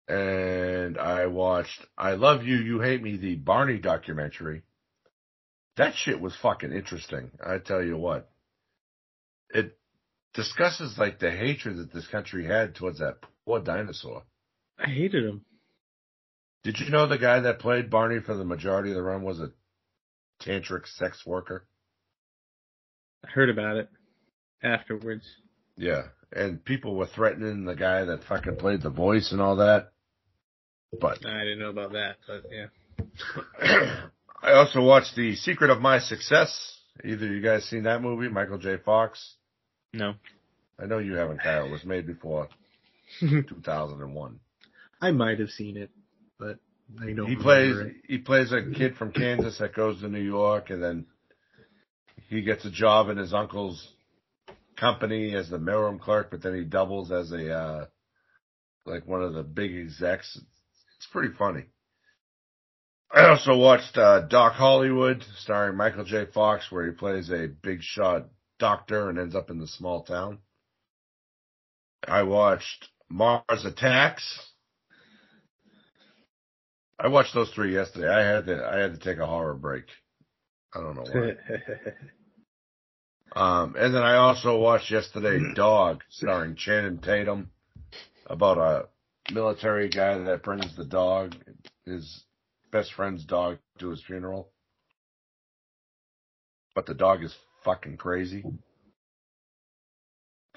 [0.07, 4.63] and I watched "I Love You, You Hate Me," the Barney documentary.
[5.77, 7.31] That shit was fucking interesting.
[7.43, 8.29] I tell you what,
[9.49, 9.77] it
[10.33, 14.23] discusses like the hatred that this country had towards that poor dinosaur.
[14.77, 15.45] I hated him.
[16.63, 19.39] Did you know the guy that played Barney for the majority of the run was
[19.39, 19.51] a
[20.41, 21.65] tantric sex worker?
[23.25, 23.89] I heard about it
[24.61, 25.23] afterwards.
[25.75, 26.03] Yeah.
[26.31, 29.91] And people were threatening the guy that fucking played the voice and all that.
[30.99, 34.07] But I didn't know about that, but yeah.
[34.41, 36.76] I also watched The Secret of My Success.
[37.03, 38.77] Either you guys seen that movie, Michael J.
[38.77, 39.35] Fox?
[39.93, 40.13] No.
[40.79, 41.65] I know you haven't, Kyle.
[41.65, 42.47] It was made before
[43.19, 44.39] 2001.
[45.01, 45.89] I might have seen it,
[46.39, 46.57] but
[47.01, 47.27] I don't.
[47.27, 47.93] he plays it.
[48.07, 51.05] he plays a kid from Kansas that goes to New York and then
[52.29, 53.87] he gets a job in his uncle's
[54.75, 57.85] company as the mailroom clerk, but then he doubles as a uh
[58.85, 60.39] like one of the big execs.
[60.97, 61.65] It's pretty funny.
[63.11, 66.25] I also watched uh Doc Hollywood starring Michael J.
[66.25, 68.27] Fox where he plays a big shot
[68.59, 70.39] doctor and ends up in the small town.
[72.07, 74.51] I watched Mars Attacks.
[76.99, 78.09] I watched those three yesterday.
[78.09, 79.85] I had to I had to take a horror break.
[80.73, 81.31] I don't know why.
[83.41, 87.51] um, and then I also watched yesterday Dog, starring Channing Tatum,
[88.25, 91.35] about a military guy that brings the dog,
[91.85, 92.23] his
[92.71, 94.49] best friend's dog, to his funeral.
[96.75, 98.43] But the dog is fucking crazy.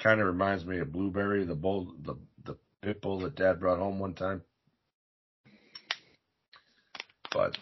[0.02, 3.78] Kind of reminds me of Blueberry, the bull, the the pit bull that Dad brought
[3.78, 4.42] home one time.
[7.32, 7.56] But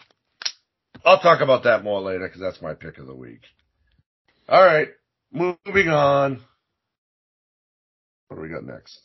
[1.05, 3.41] I'll talk about that more later because that's my pick of the week.
[4.47, 4.89] All right,
[5.31, 6.41] moving on.
[8.27, 8.99] What do we got next?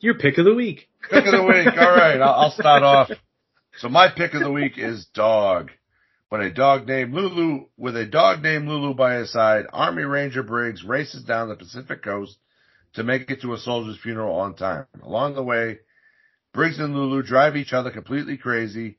[0.00, 0.88] Your pick of the week.
[1.10, 1.66] Pick of the week.
[1.78, 3.10] All right, I'll, I'll start off.
[3.78, 5.70] So my pick of the week is dog.
[6.28, 10.42] When a dog named Lulu, with a dog named Lulu by his side, Army Ranger
[10.42, 12.38] Briggs races down the Pacific coast
[12.94, 14.86] to make it to a soldier's funeral on time.
[15.02, 15.80] Along the way,
[16.52, 18.98] Briggs and Lulu drive each other completely crazy,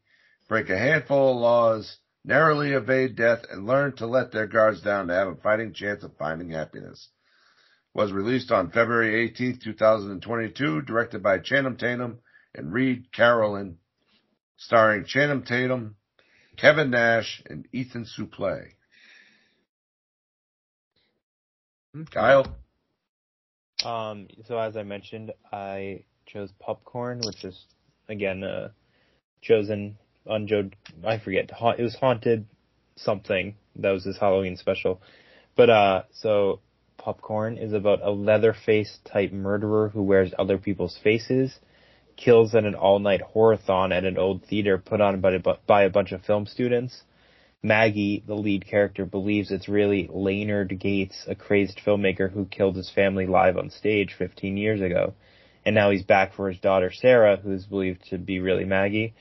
[0.50, 5.08] break a handful of laws, narrowly evade death, and learn to let their guards down
[5.08, 7.10] to have a fighting chance of finding happiness.
[7.94, 12.20] Was released on February 18th, 2022, directed by Channing Tatum
[12.56, 13.78] and Reid Carolin,
[14.65, 15.95] starring Channing Tatum,
[16.58, 18.69] Kevin Nash, and Ethan Suplee.
[22.12, 22.47] Kyle?
[23.86, 27.65] Um, so as I mentioned, I chose Popcorn, which is
[28.08, 28.69] again uh,
[29.41, 30.69] chosen on Joe.
[31.06, 31.52] I forget.
[31.52, 32.45] Ha- It was haunted
[32.95, 33.56] something.
[33.76, 35.02] That was his Halloween special.
[35.56, 36.62] But uh, so
[36.97, 41.60] Popcorn is about a Leatherface type murderer who wears other people's faces,
[42.15, 45.89] kills at an all-night horrorthon at an old theater put on by a, by a
[45.89, 47.04] bunch of film students.
[47.62, 52.89] Maggie, the lead character, believes it's really Lanyard Gates, a crazed filmmaker who killed his
[52.89, 55.13] family live on stage 15 years ago.
[55.65, 59.13] And now he's back for his daughter Sarah, who's believed to be really Maggie.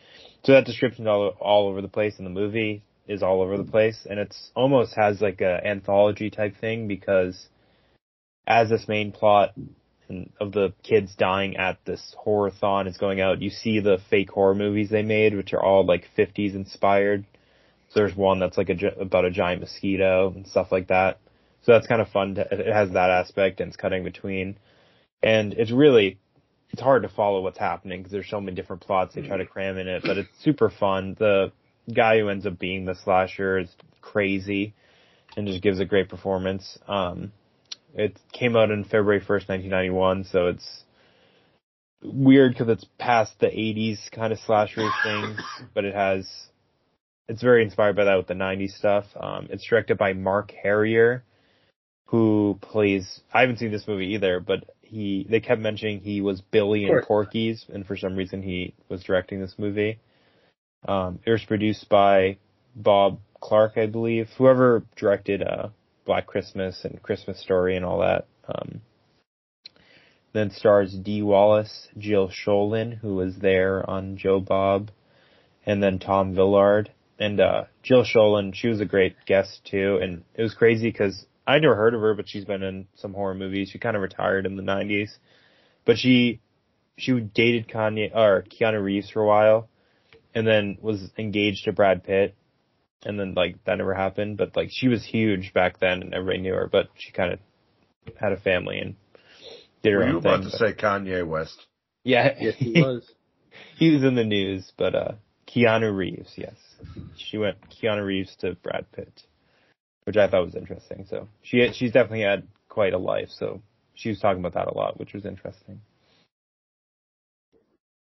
[0.45, 3.65] So that description all, all over the place in the movie is all over the
[3.65, 7.49] place, and it's almost has like a anthology type thing because
[8.47, 9.53] as this main plot
[10.09, 14.31] and of the kids dying at this horror-thon is going out, you see the fake
[14.31, 17.25] horror movies they made, which are all like 50s inspired.
[17.89, 21.19] So there's one that's like a, about a giant mosquito and stuff like that.
[21.63, 22.35] So that's kind of fun.
[22.37, 24.57] To, it has that aspect and it's cutting between.
[25.23, 26.19] And it's really,
[26.71, 29.47] it's hard to follow what's happening because there's so many different plots they try to
[29.47, 31.17] cram in it, but it's super fun.
[31.19, 31.53] The
[31.93, 33.69] guy who ends up being the slasher is
[34.01, 34.75] crazy
[35.37, 36.79] and just gives a great performance.
[36.89, 37.33] Um,
[37.95, 40.85] it came out on February 1st, 1991, so it's
[42.03, 45.41] weird because it's past the 80s kind of slasher things,
[45.75, 46.29] but it has,
[47.29, 49.05] it's very inspired by that with the 90s stuff.
[49.19, 51.25] Um, it's directed by Mark Herrier,
[52.07, 56.41] who plays, I haven't seen this movie either, but he, they kept mentioning he was
[56.41, 57.03] Billy in.
[57.03, 60.01] Porky's, and for some reason he was directing this movie.
[60.87, 62.39] Um, it was produced by
[62.75, 65.69] Bob Clark, I believe, whoever directed, uh,
[66.05, 68.27] Black Christmas and Christmas Story and all that.
[68.47, 68.81] Um,
[70.33, 74.91] then stars Dee Wallace, Jill Schoelen, who was there on Joe Bob,
[75.67, 76.91] and then Tom Villard.
[77.19, 81.27] And uh, Jill Schoelen, she was a great guest too, and it was crazy because
[81.47, 83.69] I never heard of her, but she's been in some horror movies.
[83.71, 85.11] She kind of retired in the '90s,
[85.85, 86.41] but she
[86.97, 89.69] she dated Kanye or Keanu Reeves for a while,
[90.35, 92.35] and then was engaged to Brad Pitt,
[93.05, 94.37] and then like that never happened.
[94.37, 96.69] But like she was huge back then, and everybody knew her.
[96.71, 97.39] But she kind of
[98.17, 98.97] had a family and
[99.83, 101.67] did her Were own you about to but- say Kanye West?
[102.05, 103.11] yeah, Yes, he was.
[103.77, 105.13] he was in the news, but uh
[105.47, 106.55] Keanu Reeves, yes.
[107.17, 109.23] She went Keanu Reeves to Brad Pitt,
[110.05, 111.07] which I thought was interesting.
[111.09, 113.29] So she she's definitely had quite a life.
[113.31, 113.61] So
[113.95, 115.81] she was talking about that a lot, which was interesting.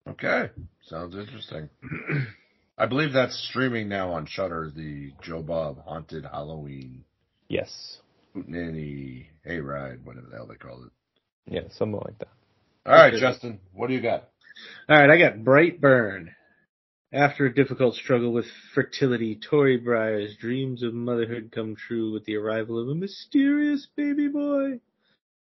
[0.10, 0.50] Okay,
[0.86, 1.70] sounds interesting.
[2.78, 4.72] I believe that's streaming now on Shudder.
[4.76, 7.04] The Joe Bob Haunted Halloween
[7.50, 7.98] Yes,
[8.36, 10.92] Hootenanny Hayride, whatever the hell they call it.
[11.52, 12.28] yeah, something like that.
[12.86, 14.30] All right, Justin, what do you got?
[14.90, 16.30] All right, I got Brightburn.
[17.14, 22.36] After a difficult struggle with fertility, Tori Breyer's dreams of motherhood come true with the
[22.36, 24.80] arrival of a mysterious baby boy.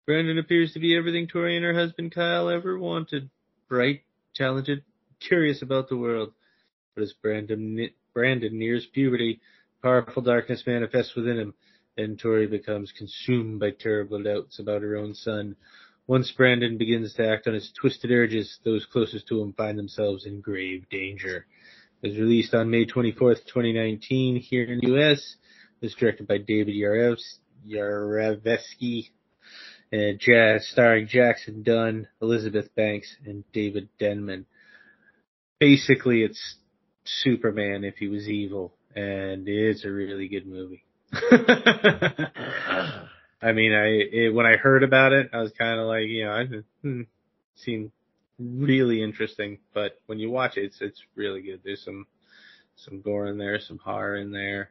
[0.06, 3.28] Brandon appears to be everything Tori and her husband Kyle ever wanted.
[3.68, 4.00] Bright,
[4.34, 4.82] talented,
[5.20, 6.32] curious about the world.
[6.94, 9.40] But as Brandon, Brandon nears puberty,
[9.82, 11.54] powerful darkness manifests within him,
[11.96, 15.56] and Tori becomes consumed by terrible doubts about her own son.
[16.06, 20.26] Once Brandon begins to act on his twisted urges, those closest to him find themselves
[20.26, 21.46] in grave danger.
[22.02, 25.36] It was released on May 24th, 2019 here in the U.S.
[25.80, 27.26] It was directed by David Yarovesky,
[29.92, 34.46] and ja- starring Jackson Dunn, Elizabeth Banks, and David Denman.
[35.60, 36.56] Basically, it's
[37.04, 40.84] Superman if he was evil, and it's a really good movie.
[43.42, 46.24] I mean, I it, when I heard about it, I was kind of like, you
[46.24, 46.46] know, I,
[46.82, 47.02] hmm,
[47.56, 47.90] seemed
[48.38, 51.60] really interesting, but when you watch it, it's it's really good.
[51.64, 52.06] There's some
[52.76, 54.70] some gore in there, some horror in there,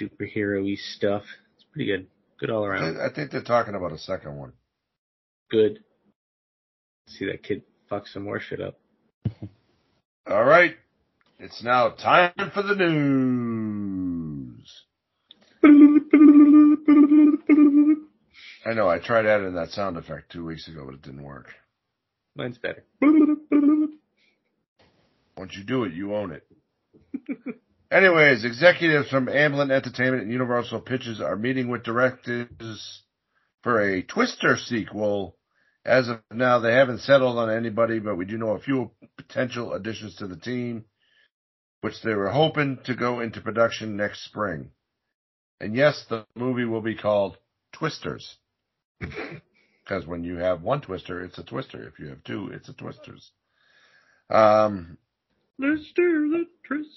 [0.00, 1.22] superhero-y stuff.
[1.56, 2.06] It's pretty good.
[2.38, 2.98] Good all around.
[3.00, 4.52] I, I think they're talking about a second one.
[5.50, 5.82] Good.
[7.08, 8.78] See that kid fuck some more shit up.
[10.28, 10.76] All right.
[11.38, 14.48] It's now time for the news.
[18.66, 21.54] I know, I tried adding that sound effect two weeks ago, but it didn't work.
[22.36, 22.84] Mine's better.
[25.38, 26.46] Once you do it, you own it.
[27.90, 33.00] Anyways, executives from Amblin Entertainment and Universal Pictures are meeting with directors
[33.62, 35.37] for a Twister sequel.
[35.84, 39.72] As of now, they haven't settled on anybody, but we do know a few potential
[39.72, 40.84] additions to the team,
[41.80, 44.70] which they were hoping to go into production next spring.
[45.60, 47.36] And yes, the movie will be called
[47.72, 48.36] Twisters.
[49.84, 51.88] Because when you have one twister, it's a twister.
[51.88, 53.30] If you have two, it's a twisters.
[54.28, 54.98] Um,
[55.58, 56.90] Let's do the twist.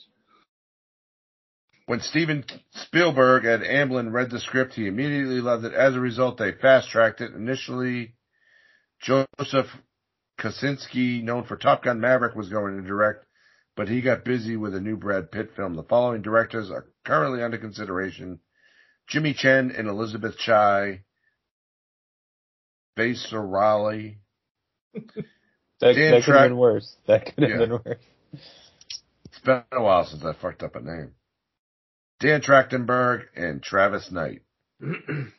[1.85, 5.73] when Steven Spielberg at Amblin read the script, he immediately loved it.
[5.73, 7.33] As a result, they fast tracked it.
[7.33, 8.13] Initially,
[9.01, 9.67] Joseph
[10.39, 13.25] Kosinski, known for Top Gun Maverick, was going to direct,
[13.75, 15.75] but he got busy with a new Brad Pitt film.
[15.75, 18.39] The following directors are currently under consideration.
[19.07, 21.03] Jimmy Chen and Elizabeth Chai,
[22.95, 24.19] Baser Raleigh,
[25.81, 26.95] That, that could have been worse.
[27.07, 27.57] That could have Yeah.
[27.57, 27.97] been worse.
[29.25, 31.13] It's been a while since I fucked up a name.
[32.19, 34.43] Dan Trachtenberg and Travis Knight.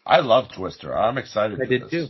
[0.07, 0.97] I love Twister.
[0.97, 1.55] I'm excited.
[1.61, 1.91] I for did this.
[1.91, 2.07] too.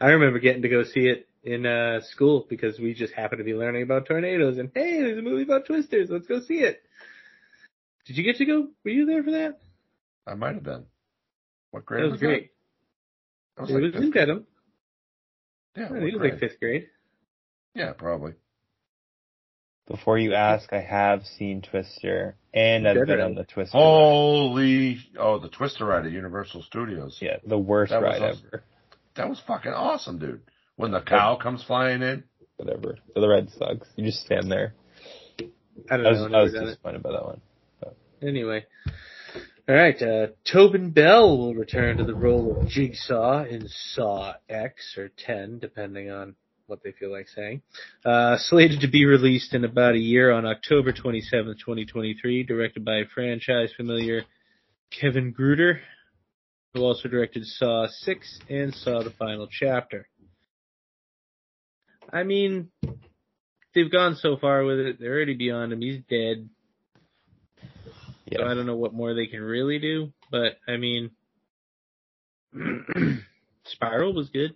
[0.00, 3.44] I remember getting to go see it in uh, school because we just happened to
[3.44, 6.08] be learning about tornadoes and hey, there's a movie about twisters.
[6.10, 6.82] Let's go see it.
[8.06, 8.68] Did you get to go?
[8.84, 9.58] Were you there for that?
[10.26, 10.84] I might have been.
[11.70, 12.26] What grade That was that?
[12.26, 12.50] great.
[13.56, 14.26] That was It like was fifth in grade.
[14.26, 14.46] Dedham.
[15.76, 16.32] Yeah, I it was grade?
[16.32, 16.86] like fifth grade.
[17.74, 18.32] Yeah, probably.
[19.86, 23.78] Before you ask, I have seen Twister, and I've been on the Twister.
[23.78, 23.82] ride.
[23.82, 24.98] Holy!
[25.18, 27.18] Oh, the Twister ride at Universal Studios.
[27.22, 28.46] Yeah, the worst That was ride awesome.
[28.52, 28.62] ever.
[29.18, 30.42] That was fucking awesome, dude.
[30.76, 32.22] When the cow comes flying in.
[32.56, 32.98] Whatever.
[33.12, 34.74] For the Red Sox, you just stand there.
[35.90, 36.38] I don't I was, know.
[36.38, 36.66] I was done it.
[36.66, 37.40] disappointed by that one.
[38.22, 38.64] Anyway.
[39.68, 44.96] All right, uh, Tobin Bell will return to the role of Jigsaw in Saw X
[44.96, 47.62] or 10, depending on what they feel like saying.
[48.04, 53.02] Uh, slated to be released in about a year on October 27th, 2023, directed by
[53.12, 54.22] franchise familiar
[54.90, 55.80] Kevin Greutert,
[56.74, 60.08] who also directed Saw 6 and Saw the Final Chapter.
[62.12, 62.70] I mean,
[63.74, 66.48] they've gone so far with it, they're already beyond him, he's dead.
[68.26, 68.38] Yeah.
[68.38, 71.10] So I don't know what more they can really do, but I mean,
[73.64, 74.54] Spiral was good.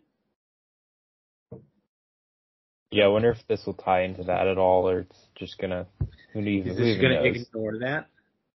[2.91, 5.87] Yeah, I wonder if this will tie into that at all, or it's just gonna.
[6.35, 7.47] Who even, Is who this even going to knows?
[7.49, 8.07] ignore that?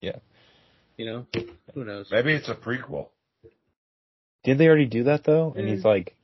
[0.02, 0.18] Yeah.
[0.96, 1.26] You know,
[1.74, 2.08] who knows?
[2.12, 3.08] Maybe it's a prequel.
[4.48, 5.54] Did they already do that though?
[5.58, 5.86] And he's Mm.
[5.86, 6.16] like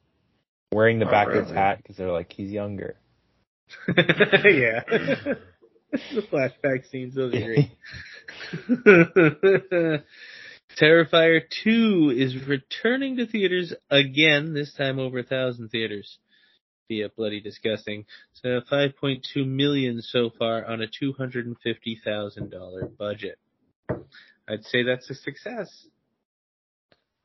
[0.71, 1.57] wearing the Not backwards really.
[1.57, 2.95] hat because they're like he's younger.
[3.89, 4.81] yeah.
[5.91, 7.69] the flashback scenes, those are great.
[10.79, 16.17] Terrifier 2 is returning to theaters again, this time over a thousand theaters.
[16.87, 18.05] Be Via Bloody Disgusting.
[18.35, 23.37] So 5.2 million so far on a $250,000 budget.
[24.47, 25.87] I'd say that's a success.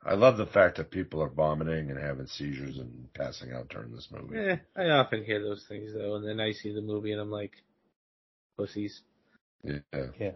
[0.05, 3.93] I love the fact that people are vomiting and having seizures and passing out during
[3.93, 4.39] this movie.
[4.39, 7.31] Eh, I often hear those things though, and then I see the movie and I'm
[7.31, 7.53] like,
[8.57, 9.01] pussies.
[9.65, 9.81] Yeah.
[10.19, 10.33] Yeah.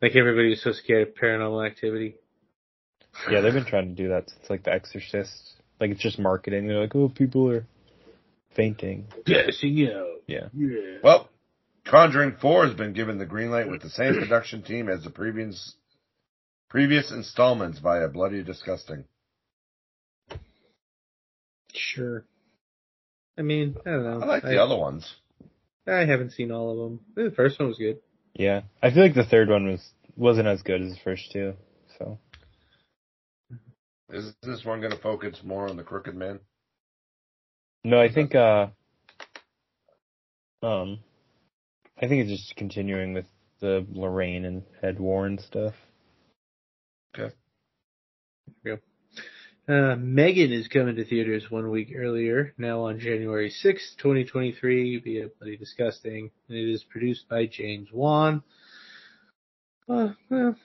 [0.00, 2.16] Like everybody was so scared of paranormal activity.
[3.30, 5.54] Yeah, they've been trying to do that since like The Exorcist.
[5.80, 6.66] Like it's just marketing.
[6.66, 7.66] They're like, oh, people are
[8.54, 9.06] fainting.
[9.26, 10.22] Gassing out.
[10.26, 10.48] Yeah.
[10.54, 10.98] Yeah.
[11.02, 11.28] Well,
[11.84, 15.10] Conjuring 4 has been given the green light with the same production team as the
[15.10, 15.74] previous
[16.74, 19.04] previous installments via Bloody Disgusting.
[21.72, 22.24] Sure.
[23.38, 24.20] I mean, I don't know.
[24.20, 25.14] I like the other ones.
[25.86, 27.00] I haven't seen all of them.
[27.14, 27.98] The first one was good.
[28.34, 28.62] Yeah.
[28.82, 31.54] I feel like the third one was wasn't as good as the first two.
[31.96, 32.18] So
[34.10, 36.40] Is this one going to focus more on the Crooked Man?
[37.84, 38.66] no, I think uh
[40.60, 40.98] um
[42.02, 43.26] I think it's just continuing with
[43.60, 45.74] the Lorraine and Ed Warren stuff.
[49.66, 55.28] Uh, Megan is coming to theaters one week earlier, now on January 6th, 2023, via
[55.38, 56.30] Bloody Disgusting.
[56.48, 58.42] And it is produced by James Wan.
[59.88, 60.56] Uh, well,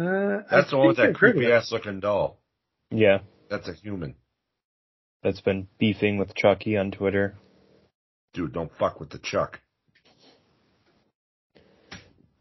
[0.00, 2.38] uh, That's I the one with that I've heard of creepy ass looking doll.
[2.90, 3.18] Yeah.
[3.50, 4.14] That's a human.
[5.22, 7.36] that's been beefing with Chucky on Twitter.
[8.32, 9.60] Dude, don't fuck with the Chuck.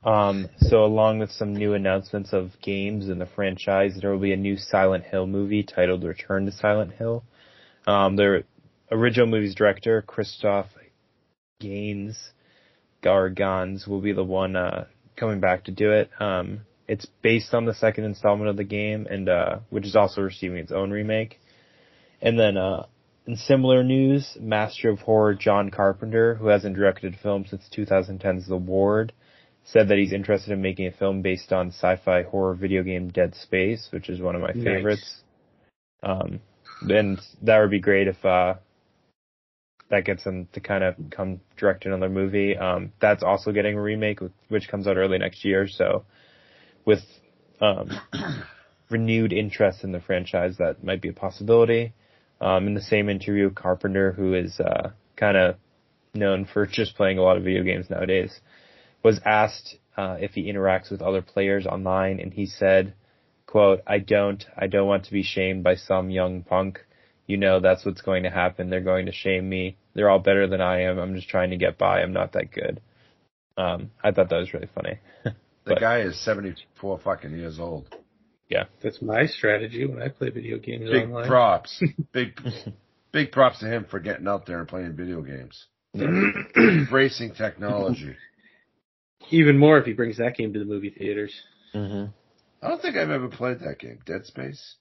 [0.08, 4.32] Um, so along with some new announcements of games in the franchise, there will be
[4.32, 7.26] a new Silent Hill movie titled Return to Silent Hill.
[7.86, 8.45] Um, the
[8.89, 10.68] original movie's director, Christoph
[11.60, 12.18] Gaines,
[13.03, 14.86] Gargans, will be the one, uh,
[15.18, 16.10] coming back to do it.
[16.22, 20.22] Um, it's based on the second installment of the game and, uh, which is also
[20.22, 21.38] receiving its own remake.
[22.22, 22.86] And then, uh,
[23.26, 28.47] in similar news, Master of Horror John Carpenter, who hasn't directed a film since 2010's
[28.47, 29.12] The Ward,
[29.68, 33.36] said that he's interested in making a film based on sci-fi horror video game Dead
[33.36, 34.63] Space, which is one of my Nice.
[34.63, 35.22] favorites.
[36.01, 36.39] Um,
[36.82, 38.55] and that would be great if uh,
[39.89, 42.55] that gets him to kind of come direct another movie.
[42.55, 45.68] Um, that's also getting a remake, which comes out early next year.
[45.68, 46.05] So,
[46.86, 47.01] with
[47.59, 47.89] um,
[48.89, 51.93] renewed interest in the franchise, that might be a possibility.
[52.39, 55.55] Um, in the same interview, Carpenter, who is uh, kind of
[56.13, 58.39] known for just playing a lot of video games nowadays,
[59.04, 62.93] was asked uh, if he interacts with other players online, and he said,
[63.45, 64.43] "quote I don't.
[64.58, 66.80] I don't want to be shamed by some young punk.
[67.26, 68.70] You know that's what's going to happen.
[68.70, 69.78] They're going to shame me.
[69.93, 70.98] They're all better than I am.
[70.98, 72.02] I'm just trying to get by.
[72.02, 72.82] I'm not that good."
[73.58, 75.00] Um, I thought that was really funny.
[75.66, 77.93] The But- guy is 74 fucking years old.
[78.50, 81.28] Yeah, that's my strategy when I play video games Big online.
[81.28, 81.84] props.
[82.14, 82.39] big,
[83.12, 85.66] big props to him for getting out there and playing video games.
[86.56, 88.16] Embracing technology.
[89.30, 91.34] Even more if he brings that game to the movie theaters.
[91.74, 92.05] hmm
[92.61, 93.99] I don't think I've ever played that game.
[94.05, 94.76] Dead Space?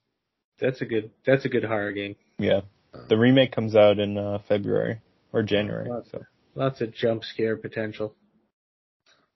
[0.58, 1.10] That's a good.
[1.26, 2.16] That's a good horror game.
[2.38, 2.62] Yeah,
[3.08, 5.00] the remake comes out in uh, February
[5.32, 5.88] or January.
[5.90, 6.22] Lots, So
[6.54, 8.14] lots of jump scare potential,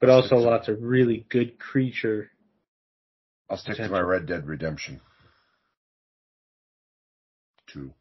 [0.00, 2.30] but also lots of really good creature.
[3.50, 5.00] I'll stick to my Red Dead Redemption.
[7.66, 7.92] Two.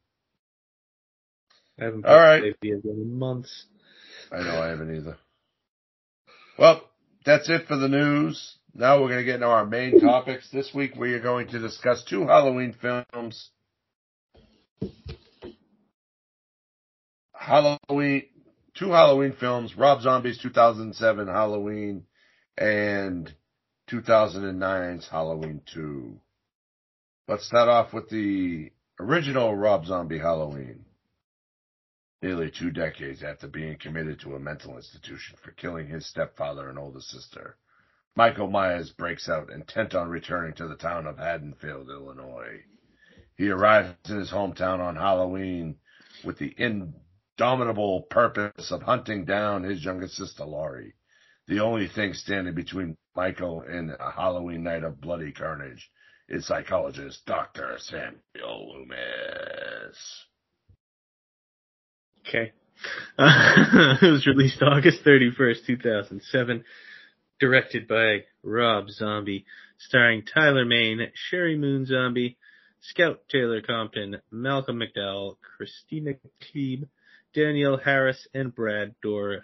[1.80, 2.41] I haven't All right.
[2.41, 3.66] played video game in months.
[4.32, 5.18] I know I haven't either.
[6.58, 6.89] Well,
[7.26, 8.58] that's it for the news.
[8.74, 10.50] Now we're going to get into our main topics.
[10.52, 13.50] This week we are going to discuss two Halloween films.
[17.34, 18.24] Halloween,
[18.78, 22.04] two Halloween films, Rob Zombie's 2007 Halloween
[22.58, 23.34] and
[23.90, 26.20] 2009's Halloween 2.
[27.28, 30.86] Let's start off with the original Rob Zombie Halloween.
[32.22, 36.78] Nearly two decades after being committed to a mental institution for killing his stepfather and
[36.78, 37.58] older sister,
[38.14, 42.66] Michael Myers breaks out intent on returning to the town of Haddonfield, Illinois.
[43.38, 45.80] He arrives in his hometown on Halloween
[46.26, 50.96] with the indomitable purpose of hunting down his younger sister, Laurie.
[51.48, 55.90] The only thing standing between Michael and a Halloween night of bloody carnage
[56.28, 57.78] is psychologist Dr.
[57.80, 60.26] Samuel Loomis.
[62.30, 62.54] Okay.
[63.18, 66.64] Uh, it was released August 31st, 2007.
[67.38, 69.46] Directed by Rob Zombie.
[69.80, 72.38] Starring Tyler Mane, Sheri Moon Zombie,
[72.80, 76.88] Scout Taylor Compton, Malcolm McDowell, Kristina Klebe,
[77.34, 79.42] Danielle Harris, and Brad Dourif.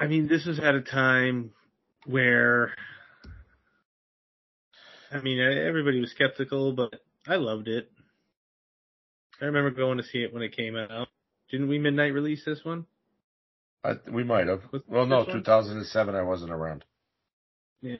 [0.00, 1.52] I mean, this was at a time
[2.04, 2.74] where,
[5.12, 7.88] I mean, everybody was skeptical, but I loved it.
[9.40, 11.08] I remember going to see it when it came out.
[11.50, 12.86] Didn't we midnight release this one?
[13.84, 14.62] I, we might have.
[14.72, 15.44] Was Well, no, this one?
[15.44, 16.14] 2007.
[16.14, 16.84] I wasn't around.
[17.80, 17.96] Yeah,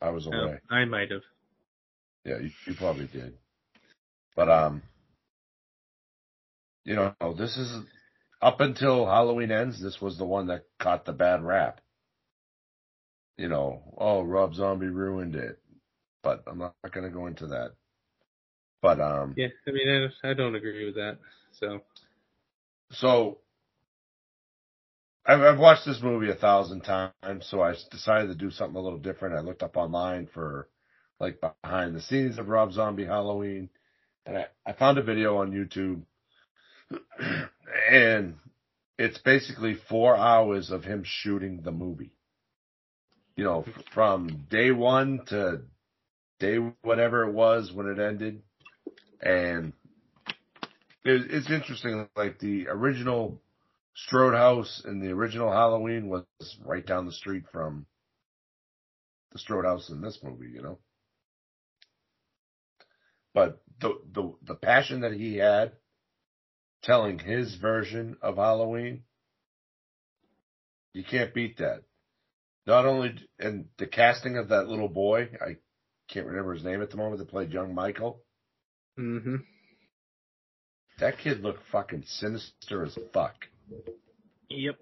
[0.00, 0.58] I was no, away.
[0.70, 1.22] I might have.
[2.24, 3.34] Yeah, you, you probably did.
[4.36, 4.82] But um,
[6.84, 7.72] you know, this is
[8.40, 9.82] up until Halloween ends.
[9.82, 11.80] This was the one that caught the bad rap.
[13.38, 15.58] You know, oh, Rob Zombie ruined it.
[16.22, 17.72] But I'm not going to go into that.
[18.82, 21.18] But um, Yeah, I mean, I, I don't agree with that.
[21.60, 21.80] So
[22.92, 23.38] So
[25.26, 28.82] I've, I've watched this movie a thousand times, so I decided to do something a
[28.82, 29.36] little different.
[29.36, 30.68] I looked up online for
[31.20, 33.70] like behind the scenes of Rob Zombie Halloween,
[34.26, 36.02] and I, I found a video on YouTube,
[37.90, 38.36] and
[38.98, 42.12] it's basically four hours of him shooting the movie.
[43.36, 43.64] You know,
[43.94, 45.62] from day one to
[46.40, 48.42] day whatever it was when it ended,
[49.22, 49.72] and
[51.04, 52.08] it, it's interesting.
[52.16, 53.40] Like the original
[53.94, 56.24] Strode House and the original Halloween was
[56.64, 57.86] right down the street from
[59.32, 60.78] the Strode House in this movie, you know.
[63.34, 65.72] But the the the passion that he had
[66.82, 69.04] telling his version of Halloween,
[70.92, 71.82] you can't beat that.
[72.66, 75.56] Not only and the casting of that little boy, I
[76.08, 78.20] can't remember his name at the moment that played young Michael.
[78.98, 79.36] Mm-hmm.
[80.98, 83.34] That kid looked fucking sinister as fuck.
[84.48, 84.76] Yep.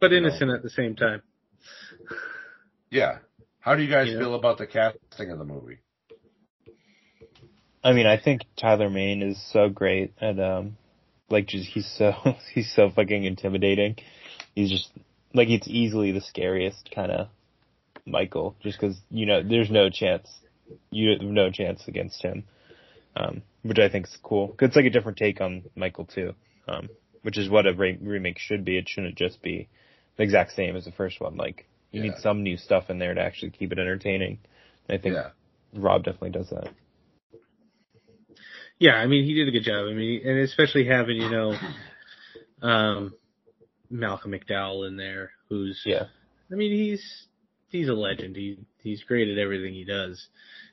[0.00, 1.22] But innocent at the same time.
[2.90, 3.18] Yeah.
[3.60, 4.18] How do you guys Yeah.
[4.18, 5.78] feel about the casting of the movie?
[7.82, 10.76] I mean, I think Tyler Mane is so great and um,
[11.30, 12.12] like just he's so
[12.54, 13.96] he's so fucking intimidating.
[14.54, 14.90] He's just
[15.34, 17.28] like it's easily the scariest kind of
[18.06, 20.28] Michael, just because you know there's no chance,
[20.90, 22.44] you have no chance against him,
[23.16, 24.54] um, which I think is cool.
[24.60, 26.34] It's like a different take on Michael too,
[26.66, 26.88] um,
[27.22, 28.78] which is what a re- remake should be.
[28.78, 29.68] It shouldn't just be
[30.16, 31.36] the exact same as the first one.
[31.36, 34.38] Like you need some new stuff in there to actually keep it entertaining.
[34.88, 35.30] And I think Yeah.
[35.74, 36.68] Rob definitely does that.
[38.78, 39.86] Yeah, I mean, he did a good job.
[39.88, 41.58] I mean, and especially having, you know,
[42.62, 43.14] um,
[43.90, 46.04] Malcolm McDowell in there, who's, Yeah.
[46.50, 47.26] I mean, he's,
[47.68, 48.36] he's a legend.
[48.36, 50.28] He, he's great at everything he does.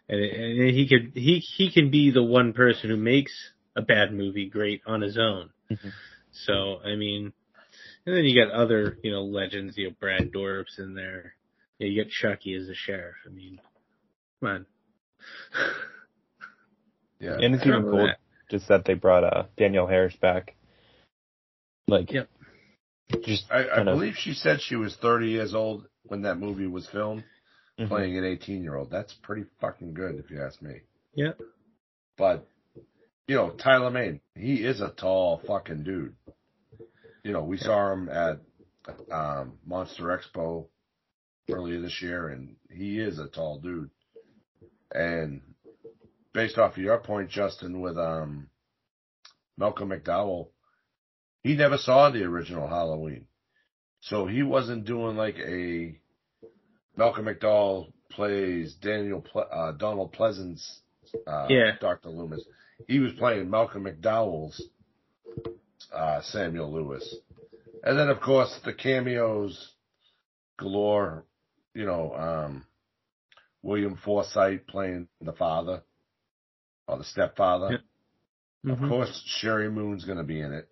[0.08, 3.32] And, and he could, he, he can be the one person who makes
[3.76, 5.50] a bad movie great on his own.
[5.72, 5.92] Mhm.
[6.32, 7.34] So, I mean,
[8.06, 11.34] and then you got other, you know, legends, you know, Brad Dourif's in there.
[11.80, 13.16] Yeah, you got Chucky as the sheriff.
[13.26, 13.60] I mean,
[14.42, 14.66] come on.
[17.20, 17.38] Yeah.
[17.40, 18.18] And it's even cool that.
[18.52, 20.54] just that they brought uh Danielle Harris back.
[21.88, 22.30] Like, Yep.
[23.24, 26.38] just I, I kind of believe she said she was 30 years old when that
[26.38, 27.24] movie was filmed,
[27.80, 27.88] Mhm.
[27.88, 28.90] playing an 18 year old.
[28.90, 30.82] That's pretty fucking good, if you ask me.
[31.14, 31.34] Yeah.
[32.18, 32.48] But,
[33.28, 36.16] you know, Tyler Mane, he is a tall fucking dude.
[37.24, 38.40] You know, we saw him at
[39.12, 40.68] um, Monster Expo
[41.50, 43.90] earlier this year, and he is a tall dude.
[44.94, 45.42] And
[46.34, 48.50] based off of your point, Justin, with um,
[49.58, 50.50] Malcolm McDowell,
[51.44, 53.28] he never saw the original Halloween.
[54.10, 55.98] So he wasn't doing like a
[56.96, 60.64] Malcolm McDowell plays Daniel Ple- uh, Donald Pleasence,
[61.26, 61.72] uh, Yeah.
[61.82, 62.10] Dr.
[62.10, 62.44] Loomis.
[62.88, 64.62] He was playing Malcolm McDowell's
[65.92, 67.16] uh, Samuel Lewis,
[67.84, 69.74] and then of course the cameos
[70.58, 71.26] galore.
[71.74, 72.66] You know, um,
[73.64, 75.82] William Forsythe playing the father
[76.88, 77.82] or the stepfather.
[78.64, 78.80] Yep.
[78.80, 80.70] Of course, Sheri Moon's going to be in it.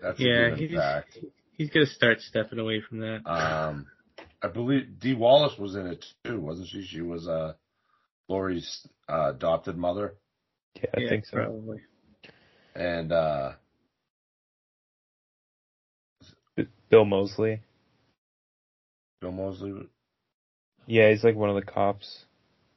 [0.00, 1.18] That's a Yeah, given he's, fact.
[1.52, 3.20] he's gonna start stepping away from that.
[3.26, 3.86] Um,
[4.42, 6.82] I believe Dee Wallace was in it too, wasn't she?
[6.84, 7.54] She was uh,
[8.28, 10.14] Laurie's uh, adopted mother,
[10.76, 11.36] yeah, I yeah, think so.
[11.36, 11.80] Probably.
[12.74, 13.52] and uh,
[16.90, 17.60] Bill Moseley.
[19.20, 19.88] Bill Moseley.
[20.86, 22.24] Yeah, he's like one of the cops.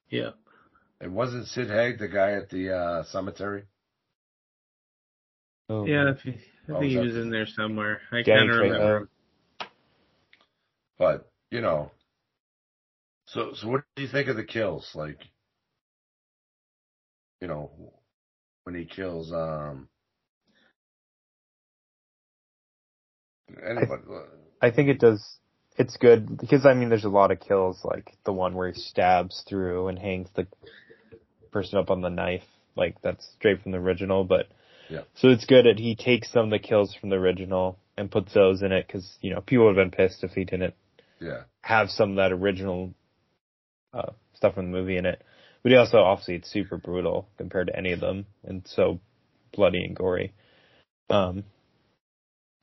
[0.09, 0.31] Yeah.
[1.01, 3.63] It wasn't Sid Haig, the guy at the uh, cemetery.
[5.69, 6.37] Oh, Yeah, I think,
[6.69, 8.01] I think is he was in there somewhere.
[8.11, 8.97] I Danny kind of remember.
[8.97, 9.09] him.
[10.97, 11.91] But you know,
[13.25, 14.89] so so what do you think of the kills?
[14.95, 15.19] Like,
[17.41, 17.71] you know,
[18.63, 19.89] when he kills um
[23.65, 24.03] anybody.
[24.61, 25.37] I think it does.
[25.77, 28.79] It's good because I mean, there's a lot of kills, like the one where he
[28.79, 30.47] stabs through and hangs the
[31.51, 32.43] person up on the knife,
[32.75, 34.23] like that's straight from the original.
[34.23, 34.47] But
[34.89, 35.01] Yeah.
[35.15, 38.33] so it's good that he takes some of the kills from the original and puts
[38.33, 40.73] those in it because you know people would have been pissed if he didn't
[41.19, 42.93] yeah, have some of that original
[43.93, 45.21] uh, stuff from the movie in it.
[45.61, 48.99] But he also, obviously, it's super brutal compared to any of them, and so
[49.53, 50.33] bloody and gory.
[51.09, 51.45] Um,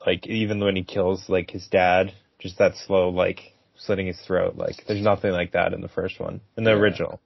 [0.04, 3.40] like even when he kills like his dad, just that slow, like
[3.76, 4.56] slitting his throat.
[4.56, 6.76] Like there's nothing like that in the first one, in the Yeah.
[6.76, 7.20] original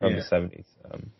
[0.00, 0.18] from Yeah.
[0.20, 0.66] the seventies.
[0.92, 1.10] Um,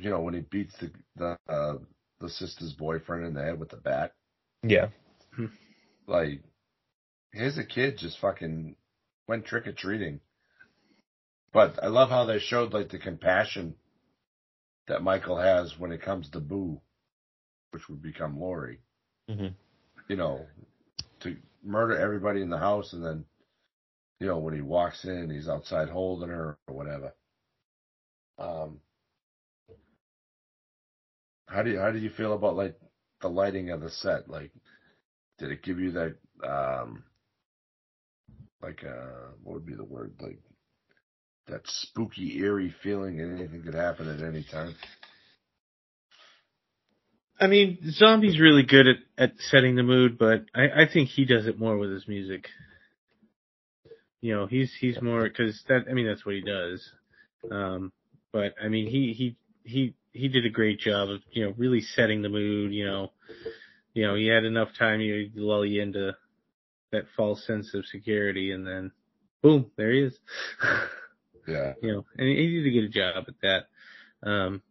[0.00, 1.74] you know when he beats the the uh,
[2.20, 4.12] the sister's boyfriend in the head with the bat.
[4.62, 4.88] yeah,
[6.06, 6.42] Like,
[7.32, 8.76] here's a kid just fucking
[9.26, 10.20] went trick or treating.
[11.52, 13.74] But I love how they showed like the compassion
[14.88, 16.80] that Michael has when it comes to Boo,
[17.70, 18.80] which would become Laurie.
[19.28, 19.48] hmm
[20.08, 20.46] You know,
[21.20, 23.24] to murder everybody in the house and then,
[24.20, 27.14] you know, when he walks in, he's outside holding her or whatever.
[28.38, 28.80] Um,
[31.54, 32.76] how do you how do you feel about like
[33.20, 34.28] the lighting of the set?
[34.28, 34.50] Like,
[35.38, 37.04] did it give you that um,
[38.62, 40.40] like uh, what would be the word like
[41.46, 44.74] that spooky, eerie feeling, that anything could happen at any time?
[47.38, 51.24] I mean, Zombie's really good at, at setting the mood, but I, I think he
[51.24, 52.46] does it more with his music.
[54.20, 56.90] You know, he's he's more because that I mean that's what he does.
[57.50, 57.92] Um,
[58.32, 61.82] but I mean he he he he did a great job of you know really
[61.82, 62.72] setting the mood.
[62.72, 63.12] You know,
[63.92, 66.16] you know he had enough time to lull you into
[66.92, 68.92] that false sense of security, and then
[69.42, 70.18] boom, there he is.
[71.46, 71.74] Yeah.
[71.82, 74.26] You know, and he, he did a good job at that.
[74.26, 74.62] Um,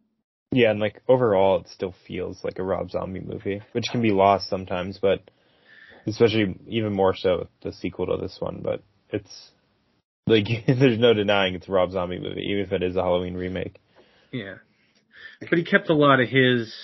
[0.50, 4.10] Yeah, and like overall, it still feels like a Rob Zombie movie, which can be
[4.10, 5.20] lost sometimes, but
[6.06, 8.60] especially even more so the sequel to this one.
[8.62, 9.50] But it's
[10.26, 13.34] like there's no denying it's a Rob Zombie movie, even if it is a Halloween
[13.34, 13.80] remake.
[14.32, 14.56] yeah,
[15.40, 16.74] but he kept a lot of his,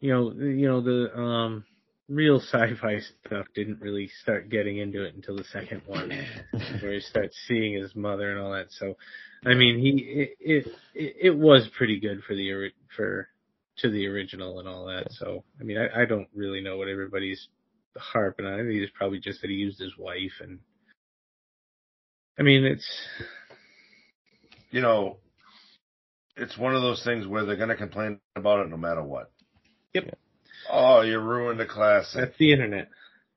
[0.00, 1.64] you know, you know the um
[2.08, 6.10] real sci-fi stuff didn't really start getting into it until the second one,
[6.80, 8.66] where he starts seeing his mother and all that.
[8.70, 8.96] So,
[9.44, 13.28] I mean, he it it, it was pretty good for the for
[13.78, 15.10] to the original and all that.
[15.12, 17.48] So, I mean, I, I don't really know what everybody's
[17.96, 18.54] harping on.
[18.54, 20.58] I think it's probably just that he used his wife and.
[22.38, 22.86] I mean, it's
[24.72, 25.18] You know,
[26.36, 29.30] it's one of those things where they're going to complain about it no matter what.
[29.94, 30.16] Yep.
[30.70, 32.20] Oh, you ruined the classic.
[32.20, 32.88] that's the internet.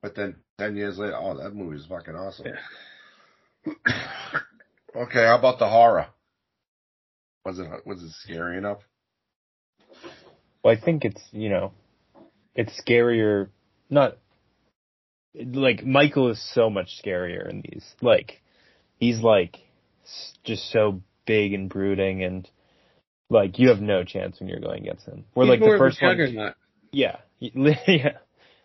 [0.01, 2.47] But then 10 years later, oh, that movie's fucking awesome.
[2.47, 3.73] Yeah.
[4.95, 6.07] okay, how about the horror?
[7.45, 8.79] Was it was it scary enough?
[10.63, 11.73] Well, I think it's you know,
[12.55, 13.49] it's scarier.
[13.89, 14.17] Not
[15.35, 17.85] like Michael is so much scarier in these.
[18.01, 18.41] Like
[18.97, 19.57] he's like
[20.43, 22.49] just so big and brooding, and
[23.29, 25.25] like you have no chance when you're going against him.
[25.33, 26.53] Where He's like the first one,
[26.91, 28.17] yeah, yeah.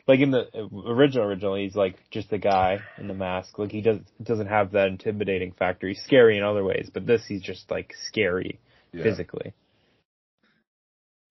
[0.06, 3.58] Like in the uh, original, original, he's like just a guy in the mask.
[3.58, 5.88] Like he does doesn't have that intimidating factor.
[5.88, 8.58] He's scary in other ways, but this he's just like scary
[8.92, 9.04] Yeah.
[9.04, 9.52] physically.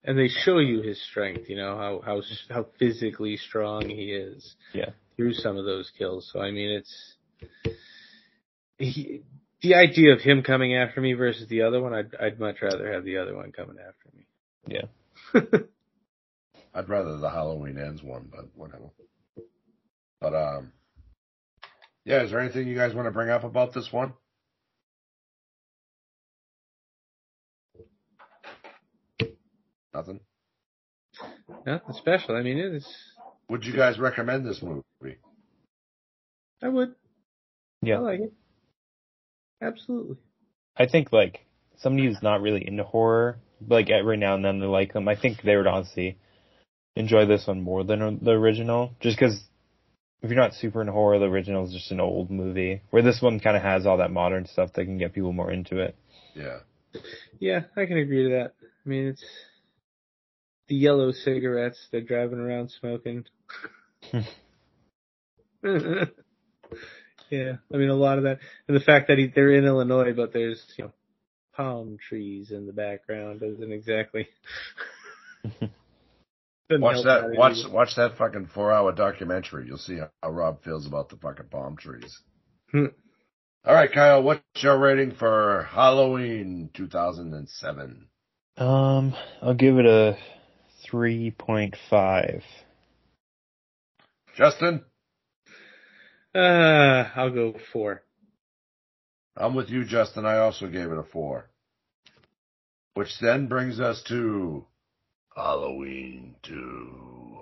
[0.04, 1.50] and they show you his strength.
[1.50, 4.56] You know how how how physically strong he is.
[4.74, 4.92] Yeah.
[5.18, 7.16] Through some of those kills, so I mean, it's
[8.78, 9.24] he,
[9.62, 11.94] the idea of him coming after me versus the other one.
[11.94, 14.26] I'd I'd much rather have the other one coming after me.
[14.68, 15.60] Yeah.
[16.74, 18.92] I'd rather the Halloween ends one, but whatever.
[20.22, 20.72] But um,
[22.06, 22.24] yeah.
[22.24, 24.14] Is there anything you guys want to bring up about this one?
[29.94, 30.20] Nothing.
[31.66, 32.36] Nothing special.
[32.36, 32.88] I mean, it is.
[33.50, 35.18] Would you guys recommend this movie?
[36.62, 36.94] I would.
[37.82, 37.96] Yeah.
[37.96, 38.34] I like it.
[39.62, 40.18] Absolutely.
[40.78, 41.46] I think like
[41.78, 43.38] somebody who's not really into horror,
[43.68, 45.08] like every now and then they like them.
[45.08, 46.18] I think they would honestly
[46.96, 49.42] enjoy this one more than the original, just because
[50.22, 52.82] if you're not super into horror, the original is just an old movie.
[52.90, 55.52] Where this one kind of has all that modern stuff that can get people more
[55.52, 55.96] into it.
[56.34, 56.60] Yeah.
[57.40, 58.54] Yeah, I can agree to that.
[58.86, 59.24] I mean, it's
[60.68, 63.26] the yellow cigarettes they're driving around smoking.
[67.30, 70.14] yeah, I mean a lot of that, and the fact that he, they're in Illinois,
[70.14, 70.92] but there's you know
[71.56, 74.28] palm trees in the background doesn't exactly.
[76.70, 77.32] doesn't Watch that.
[77.36, 79.68] Watch any- watch that fucking four hour documentary.
[79.68, 82.18] You'll see how, how Rob feels about the fucking palm trees.
[82.72, 82.86] Hmm.
[83.66, 84.24] All right, Kyle.
[84.24, 88.08] What's your rating for Halloween 2007?
[88.58, 90.18] Um, I'll give it a
[90.90, 92.44] three point five.
[94.38, 94.86] Justin,
[96.34, 98.04] Uh, I'll go four.
[99.36, 100.26] I'm with you, Justin.
[100.26, 101.50] I also gave it a four.
[102.94, 104.66] Which then brings us to
[105.36, 107.40] Halloween 2.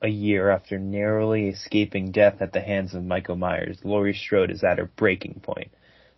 [0.00, 4.64] A year after narrowly escaping death at the hands of Michael Myers, Laurie Strode is
[4.64, 5.70] at her breaking point.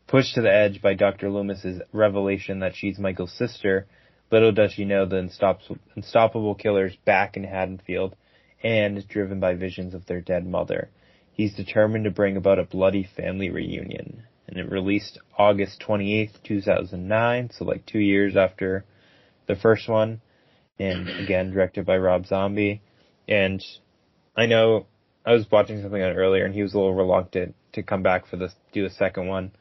[0.07, 1.29] Pushed to the edge by Dr.
[1.29, 3.87] Loomis's revelation that she's Michael's sister,
[4.31, 8.17] little does she know the unstop- unstoppable killer's back in Haddonfield
[8.65, 10.89] and driven by visions of their dead mother.
[11.33, 14.25] He's determined to bring about a bloody family reunion.
[14.49, 18.85] And it released August 28th, 2009, so like two years after
[19.47, 20.21] the first one.
[20.79, 22.83] And again, directed by Rob Zombie.
[23.29, 23.63] And
[24.37, 24.87] I know
[25.25, 28.27] I was watching something on earlier, and he was a little reluctant to come back
[28.27, 29.53] for this, do the second one.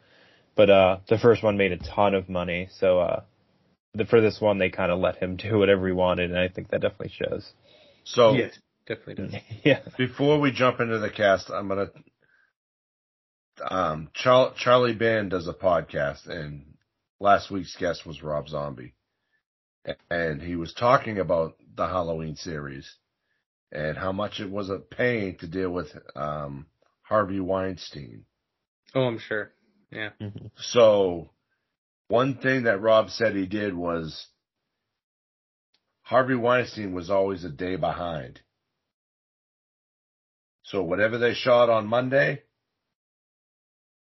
[0.56, 3.22] But uh, the first one made a ton of money, so uh,
[3.94, 6.48] the, for this one they kind of let him do whatever he wanted, and I
[6.48, 7.52] think that definitely shows.
[8.04, 8.58] So yes,
[8.88, 9.36] definitely does.
[9.64, 11.90] yeah, before we jump into the cast, I'm gonna.
[13.70, 16.76] Um, Char- Charlie Band does a podcast, and
[17.20, 18.96] last week's guest was Rob Zombie,
[20.10, 22.98] and he was talking about the Halloween series
[23.72, 26.68] and how much it was a pain to deal with um,
[27.02, 28.26] Harvey Weinstein.
[28.94, 29.52] Oh, I'm sure.
[29.92, 30.10] Yeah.
[30.58, 31.32] So,
[32.08, 34.28] one thing that Rob said he did was
[36.02, 38.42] Harvey Weinstein was always a day behind.
[40.64, 42.44] So, whatever they shot on Monday,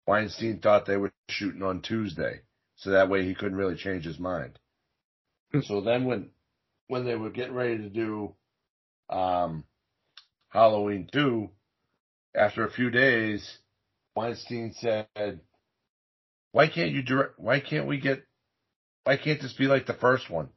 [0.08, 2.41] Weinstein thought they were shooting on Tuesday.
[2.78, 4.58] So that way he couldn't really change his mind.
[5.52, 5.62] Hmm.
[5.62, 6.30] so then when
[6.88, 8.36] when they were getting ready to do
[9.10, 9.64] um
[10.50, 11.50] Halloween 2,
[12.36, 13.60] after a few days,
[14.16, 15.41] Weinstein said,
[16.52, 17.38] "Why can't you direct?
[17.38, 18.26] Why can't we get?
[19.04, 20.50] Why can't this be like the first one?"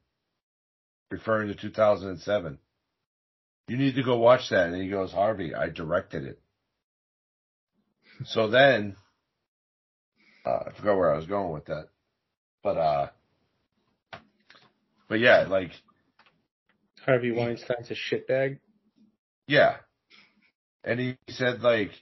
[1.11, 2.59] Referring to 2007.
[3.71, 4.71] You need to go watch that.
[4.71, 6.41] And he goes, Harvey, I directed it.
[8.25, 8.97] So then,
[10.45, 11.87] uh, I forgot where I was going with that,
[12.65, 13.09] but uh,
[15.09, 15.71] but yeah, like
[17.07, 18.59] Harvey Weinstein's a shitbag.
[19.47, 19.77] yeah,
[20.83, 21.93] and he said like,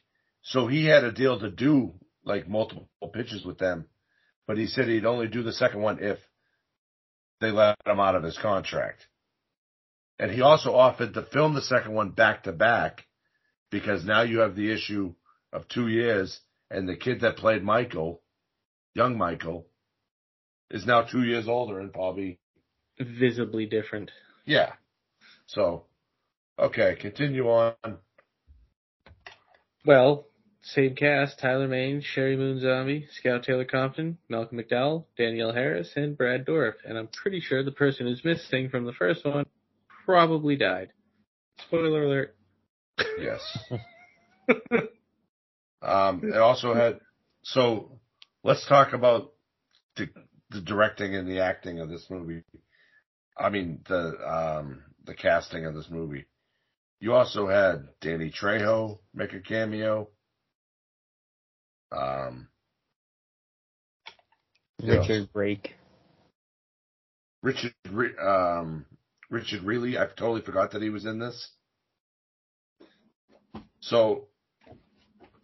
[0.40, 1.92] so he had a deal to do
[2.24, 3.84] like multiple pitches with them,
[4.46, 6.18] but he said he'd only do the second one if
[7.42, 9.06] they let him out of his contract.
[10.18, 13.04] And he also offered to film the second one back to back
[13.70, 15.14] because now you have the issue
[15.52, 16.40] of two years
[16.70, 18.20] and the kid that played Michael,
[18.94, 19.66] young Michael,
[20.70, 22.38] is now two years older and probably,
[23.00, 24.10] Visibly different.
[24.44, 24.72] yeah.
[25.46, 25.84] So,
[26.58, 27.74] okay, continue on.
[29.86, 30.26] Well,
[30.60, 36.18] same cast: Tyler Mane, Sheri Moon Zombie, Scout Taylor Compton, Malcolm McDowell, Danielle Harris, and
[36.18, 36.74] Brad Dourif.
[36.84, 39.46] And I'm pretty sure the person who's missing from the first one
[40.08, 40.88] probably died.
[41.66, 42.34] Spoiler alert.
[43.20, 43.58] Yes.
[45.82, 46.98] um, it also had,
[47.42, 48.00] so
[48.42, 49.32] let's talk about
[49.96, 50.08] the,
[50.48, 52.42] the directing and the acting of this movie.
[53.36, 56.24] I mean, the, um, the casting of this movie.
[57.00, 60.08] You also had Danny Trejo make a cameo.
[61.92, 62.48] Um,
[64.80, 65.00] Yeah.
[65.00, 65.74] Richard Brake.
[67.42, 67.74] Richard,
[68.18, 68.86] um,
[69.30, 69.98] Richard Reilly.
[69.98, 71.50] I totally forgot that he was in this.
[73.80, 74.26] So,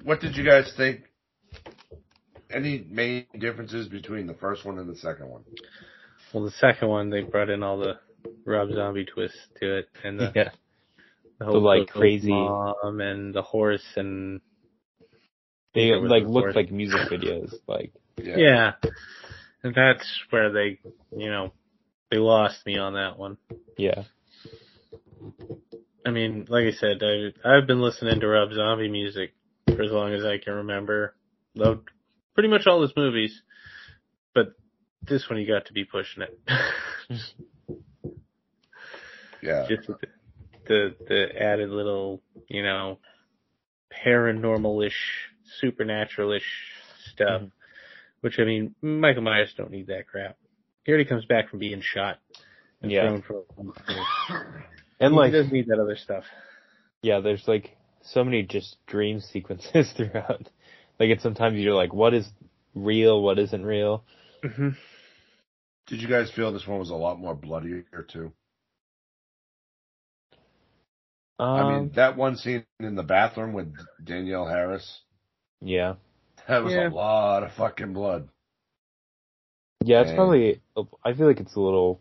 [0.03, 1.03] what did you guys think?
[2.51, 5.43] Any main differences between the first one and the second one?
[6.33, 7.95] Well, the second one they brought in all the
[8.45, 10.51] Rob Zombie twist to it, and the, Yeah.
[11.41, 14.41] the The, like, crazy- mom and the horse and
[15.75, 16.57] They like the looked fourth.
[16.57, 17.53] like music videos.
[17.67, 18.75] Like yeah.
[19.65, 20.79] and that's where they,
[21.17, 21.53] you know,
[22.15, 23.37] they lost me on that one.
[23.77, 24.05] yeah.
[26.07, 29.33] I mean, like I said, I, I've been listening to Rob Zombie music
[29.67, 31.15] for as long as I can remember.
[31.55, 31.89] Loved
[32.35, 33.41] pretty much all his movies,
[34.35, 34.49] but
[35.03, 36.39] this one you got to be pushing it.
[39.43, 39.67] Yeah.
[39.69, 39.97] Just the,
[40.67, 42.99] the the added little, you know,
[44.07, 44.97] paranormal-ish,
[45.61, 46.51] supernatural-ish
[47.13, 47.43] stuff.
[47.43, 47.51] Mhm.
[48.23, 50.39] Which I mean, Michael Myers don't need that crap.
[50.85, 52.19] He already comes back from being shot
[52.83, 53.01] and Yeah.
[53.03, 53.73] thrown from.
[55.01, 56.25] And he like doesn't need that other stuff.
[57.03, 60.49] yeah, there's like so many just dream sequences throughout.
[61.01, 62.29] Like it's sometimes you're like, what is
[62.75, 64.05] real, what isn't real?
[64.43, 64.71] hmm
[65.87, 68.33] Did you guys feel this one was a lot more bloodier too?
[71.39, 75.01] Um, I mean, that one scene in the bathroom with Danielle Harris,
[75.61, 75.95] yeah,
[76.47, 76.89] that was Yeah.
[76.89, 78.29] a lot of fucking blood.
[79.85, 80.01] Yeah.
[80.01, 80.61] It's And- probably.
[81.05, 82.01] I feel like it's a little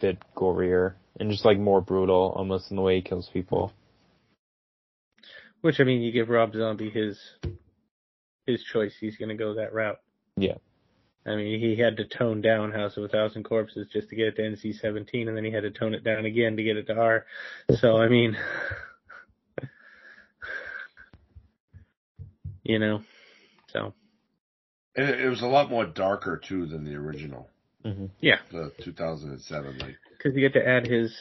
[0.00, 3.72] bit gorier and just like more brutal, almost in the way he kills people.
[5.60, 7.18] Which I mean, you give Rob Zombie his
[8.46, 8.94] his choice.
[9.00, 10.00] He's going to go that route.
[10.36, 10.54] Yeah.
[11.26, 14.28] I mean, he had to tone down House of a Thousand Corpses just to get
[14.28, 16.86] it to NC-17, and then he had to tone it down again to get it
[16.86, 17.26] to R.
[17.80, 18.34] So I mean,
[22.62, 23.02] you know,
[23.72, 23.92] so And
[24.98, 27.48] it, it was a lot more darker too than the original,
[27.82, 29.78] hmm yeah, the 2007.
[29.78, 31.16] Like, because you get to add his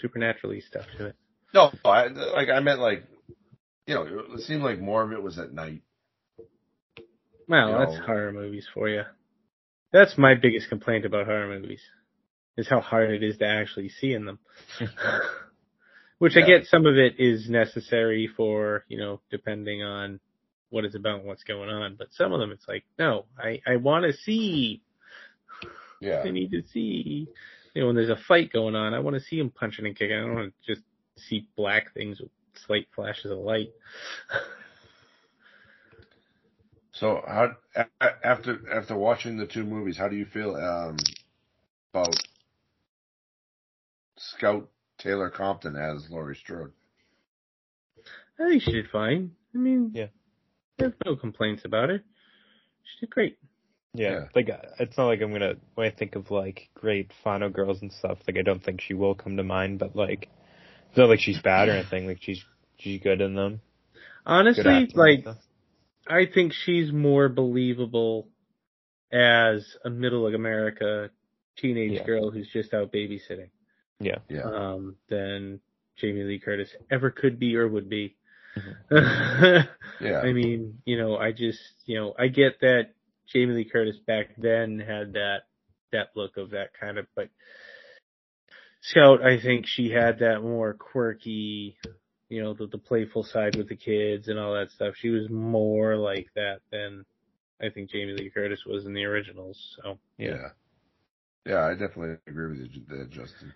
[0.00, 1.16] supernaturally stuff to it.
[1.54, 3.04] no, I, like I meant like,
[3.86, 5.82] you know, it seemed like more of it was at night.
[7.48, 8.04] Well, You that's know.
[8.04, 9.02] horror movies for you.
[9.92, 11.80] That's my biggest complaint about horror movies,
[12.58, 14.38] is how hard it is to actually see in them.
[16.18, 16.58] Which I Yeah.
[16.58, 20.20] get some of it is necessary for, you know, depending on
[20.70, 21.96] what it's about and what's going on.
[21.98, 24.82] But some of them it's like, no, I, I want to see.
[26.00, 26.22] Yeah.
[26.24, 27.28] I need to see.
[27.74, 29.96] You know, when there's a fight going on, I want to see him punching and
[29.96, 30.16] kicking.
[30.16, 30.84] I don't want to just
[31.16, 32.30] see black things with
[32.66, 33.70] slight flashes of light.
[36.92, 37.54] So how
[38.24, 40.96] after after watching the two movies, how do you feel um,
[41.94, 42.16] about
[44.16, 46.72] Scout Taylor Compton as Laurie Strode?
[48.40, 49.30] I think she did fine.
[49.54, 50.08] I mean, Yeah.
[50.80, 51.98] I have no complaints about her.
[52.84, 53.38] She did great.
[53.94, 54.24] Yeah, Yeah.
[54.34, 57.82] like uh, it's not like I'm gonna when I think of like great final girls
[57.82, 58.18] and stuff.
[58.26, 60.28] Like I don't think she will come to mind, but like
[60.88, 62.06] it's not like she's bad or anything.
[62.06, 62.42] Like she's
[62.78, 63.60] she's good in them.
[64.26, 65.24] Honestly, like.
[66.10, 68.28] I think she's more believable
[69.12, 71.10] as a middle of America
[71.58, 72.04] teenage Yeah.
[72.04, 73.50] girl who's just out babysitting
[74.00, 74.42] yeah, Yeah.
[74.44, 75.60] um, than
[75.96, 78.16] Jamie Lee Curtis ever could be or would be.
[80.00, 80.20] Yeah.
[80.22, 82.90] I mean, you know, I just, you know, I get that
[83.32, 85.42] Jamie Lee Curtis back then had that
[85.92, 87.30] that look of that kind of, but
[88.80, 91.76] Scout, I think she had that more quirky,
[92.28, 94.94] you know, the, the playful side with the kids and all that stuff.
[94.96, 97.04] She was more like that than
[97.60, 99.58] I think Jamie Lee Curtis was in the originals.
[99.82, 100.28] So yeah.
[100.28, 100.48] Yeah.
[101.46, 103.54] Yeah, I definitely agree with you there, Justin.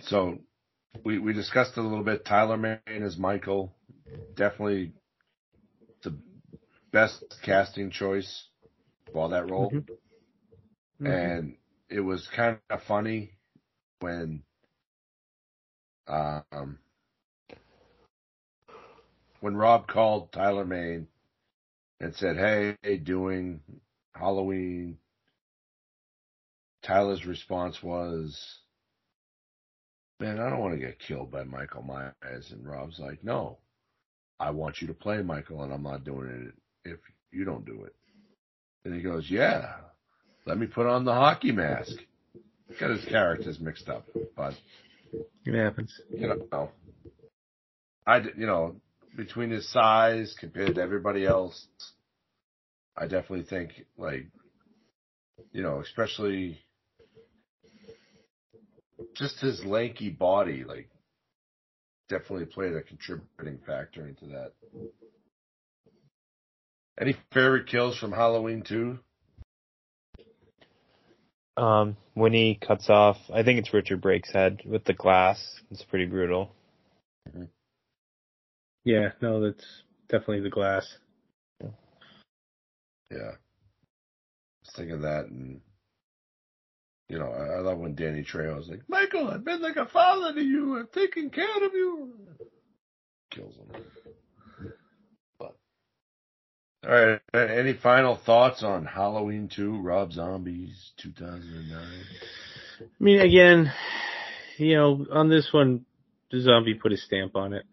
[0.00, 0.38] So
[1.04, 2.24] we we discussed it a little bit.
[2.24, 3.74] Tyler Mane as Michael,
[4.34, 4.92] definitely
[6.02, 6.16] the
[6.92, 8.48] best casting choice
[9.12, 9.70] for that role.
[9.70, 9.98] Mhm.
[11.00, 11.06] Mhm.
[11.06, 11.56] And
[11.88, 13.32] it was kind of funny
[14.00, 14.42] when
[16.08, 16.78] um
[19.40, 21.08] when Rob called Tyler Mane
[22.00, 23.60] and said, "Hey, doing
[24.14, 24.98] Halloween."
[26.82, 28.60] Tyler's response was,
[30.18, 33.58] "Man, I don't want to get killed by Michael Myers." And Rob's like, "No,
[34.40, 36.52] I want you to play Michael, and I'm not doing
[36.84, 36.98] it if
[37.30, 37.94] you don't do it."
[38.84, 39.76] And he goes, "Yeah,
[40.46, 41.96] let me put on the hockey mask."
[42.80, 44.06] Got his characters mixed up,
[44.36, 44.54] but
[45.44, 45.92] it happens.
[46.10, 46.70] you know,
[48.06, 48.80] I you know
[49.16, 51.66] between his size compared to everybody else,
[52.96, 54.26] I definitely think like
[55.52, 56.58] you know, especially
[59.16, 60.88] just his lanky body, like
[62.08, 64.52] definitely played a contributing factor into that.
[67.00, 68.98] Any favorite kills from Halloween 2?
[71.58, 75.60] Um, when he cuts off, I think it's Richard Brake's head with the glass.
[75.70, 76.50] It's pretty brutal.
[78.84, 79.64] Yeah, no, that's
[80.08, 80.86] definitely the glass.
[83.10, 83.18] Yeah.
[83.18, 83.36] I
[84.62, 85.60] was thinking that and
[87.08, 89.86] you know, I, I love when Danny Trejo is like, Michael, I've been like a
[89.86, 92.12] father to you, I've taken care of you.
[93.30, 94.72] Kills him.
[95.38, 95.56] But
[96.86, 97.20] all right.
[97.34, 101.78] Any final thoughts on Halloween 2, Rob Zombies 2009?
[102.80, 103.72] I mean, again,
[104.58, 105.84] you know, on this one,
[106.30, 107.64] the zombie put his stamp on it.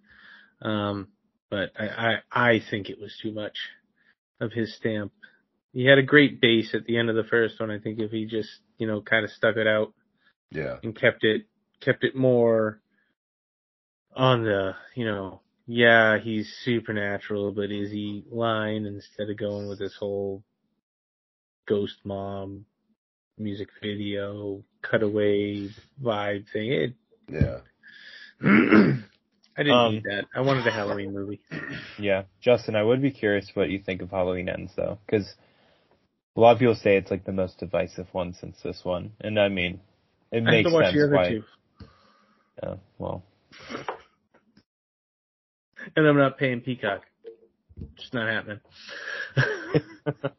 [0.61, 1.09] Um,
[1.49, 1.85] but I,
[2.31, 3.57] I, I think it was too much
[4.39, 5.11] of his stamp.
[5.73, 7.71] He had a great base at the end of the first one.
[7.71, 9.93] I think if he just, you know, kind of stuck it out
[10.51, 10.77] Yeah.
[10.83, 11.47] and kept it,
[11.81, 12.79] kept it more
[14.15, 19.79] on the, you know, yeah, he's supernatural, but is he lying instead of going with
[19.79, 20.43] this whole
[21.67, 22.65] ghost mom
[23.37, 25.67] music video cutaway
[26.01, 26.71] vibe thing.
[26.71, 26.93] It,
[27.29, 27.59] Yeah.
[29.55, 30.25] I didn't Um, need that.
[30.35, 31.41] I wanted a Halloween movie.
[31.99, 35.31] Yeah, Justin, I would be curious what you think of Halloween Ends though, because
[36.35, 39.39] a lot of people say it's like the most divisive one since this one, and
[39.39, 39.79] I mean,
[40.31, 41.29] it I have makes to watch sense the other why.
[41.29, 41.43] two,
[42.63, 43.23] Yeah, well,
[45.95, 47.01] and I'm not paying Peacock.
[47.97, 48.59] Just not happening.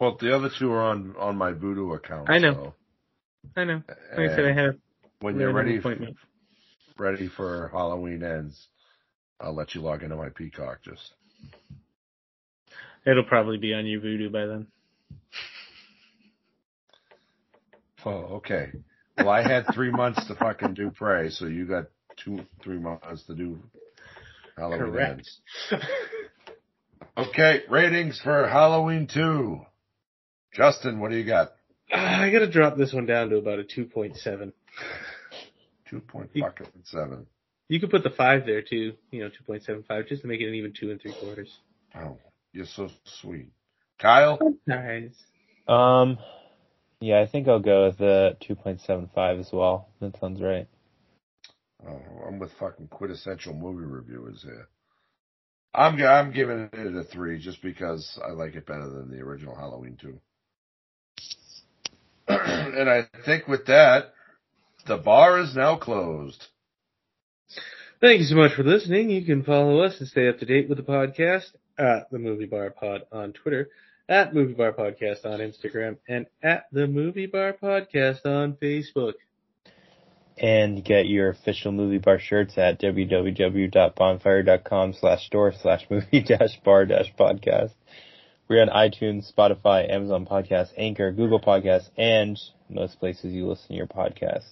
[0.00, 2.30] Well, the other two are on on my Vudu account.
[2.30, 2.54] I know.
[2.54, 2.74] so-
[3.56, 3.82] I know.
[4.16, 4.78] Like I said, I and had
[5.20, 6.16] when a you're ready appointment.
[6.96, 8.68] ready for Halloween ends,
[9.40, 10.82] I'll let you log into my Peacock.
[10.84, 11.14] Just
[13.08, 14.66] It'll probably be on your Vudu by then.
[18.04, 18.70] oh, okay.
[19.16, 21.86] Well, I had three months to fucking do Prey, so you got
[22.22, 23.58] two, three months to do
[24.56, 25.12] Halloween Correct.
[25.72, 25.84] ends.
[27.16, 29.60] Okay, ratings for Halloween two.
[30.52, 31.52] Justin, what do you got?
[31.92, 34.52] I gotta drop this one down to about a 2.7.
[35.90, 36.28] 2.7.
[36.34, 37.26] You-
[37.68, 40.54] You could put the five there too, you know, 2.75, just to make it an
[40.54, 41.50] even two and three quarters.
[41.96, 42.18] Oh,
[42.52, 42.88] you're so
[43.20, 43.52] sweet,
[43.98, 44.38] Kyle.
[44.66, 45.14] Nice.
[45.66, 46.18] um,
[47.00, 49.88] yeah, I think I'll go with the 2.75 as well.
[50.00, 50.66] That sounds right.
[51.86, 54.68] Oh, I'm with fucking quintessential movie reviewers here.
[55.74, 59.54] I'm I'm giving it a three just because I like it better than the original
[59.54, 60.18] Halloween two.
[62.28, 64.12] and I think with that,
[64.86, 66.46] the bar is now closed.
[68.00, 69.10] Thank you so much for listening.
[69.10, 72.46] You can follow us and stay up to date with the podcast at the Movie
[72.46, 73.68] Bar Pod on Twitter,
[74.08, 79.12] at Movie Bar Podcast on Instagram, and at the Movie Bar Podcast on Facebook.
[80.36, 86.86] And get your official movie bar shirts at www.bonfire.com slash store slash movie dash bar
[86.86, 87.72] dash podcast.
[88.48, 92.38] We're on iTunes, Spotify, Amazon Podcasts, Anchor, Google Podcasts, and
[92.70, 94.48] most places you listen to your podcasts.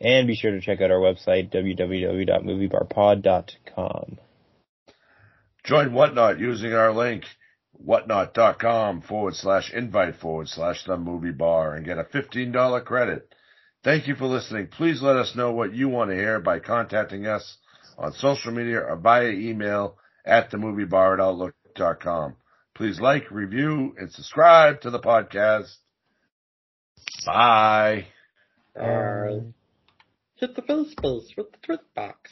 [0.00, 4.18] And be sure to check out our website, www.moviebarpod.com.
[5.68, 7.24] Join Whatnot using our link,
[7.72, 13.34] whatnot.com forward slash invite forward slash the movie bar and get a $15 credit.
[13.84, 14.68] Thank you for listening.
[14.68, 17.58] Please let us know what you want to hear by contacting us
[17.98, 22.36] on social media or via email at the movie bar at outlook.com.
[22.74, 25.76] Please like, review, and subscribe to the podcast.
[27.26, 28.06] Bye.
[28.74, 29.40] Bye.
[30.36, 32.30] Hit the bill with the truth box.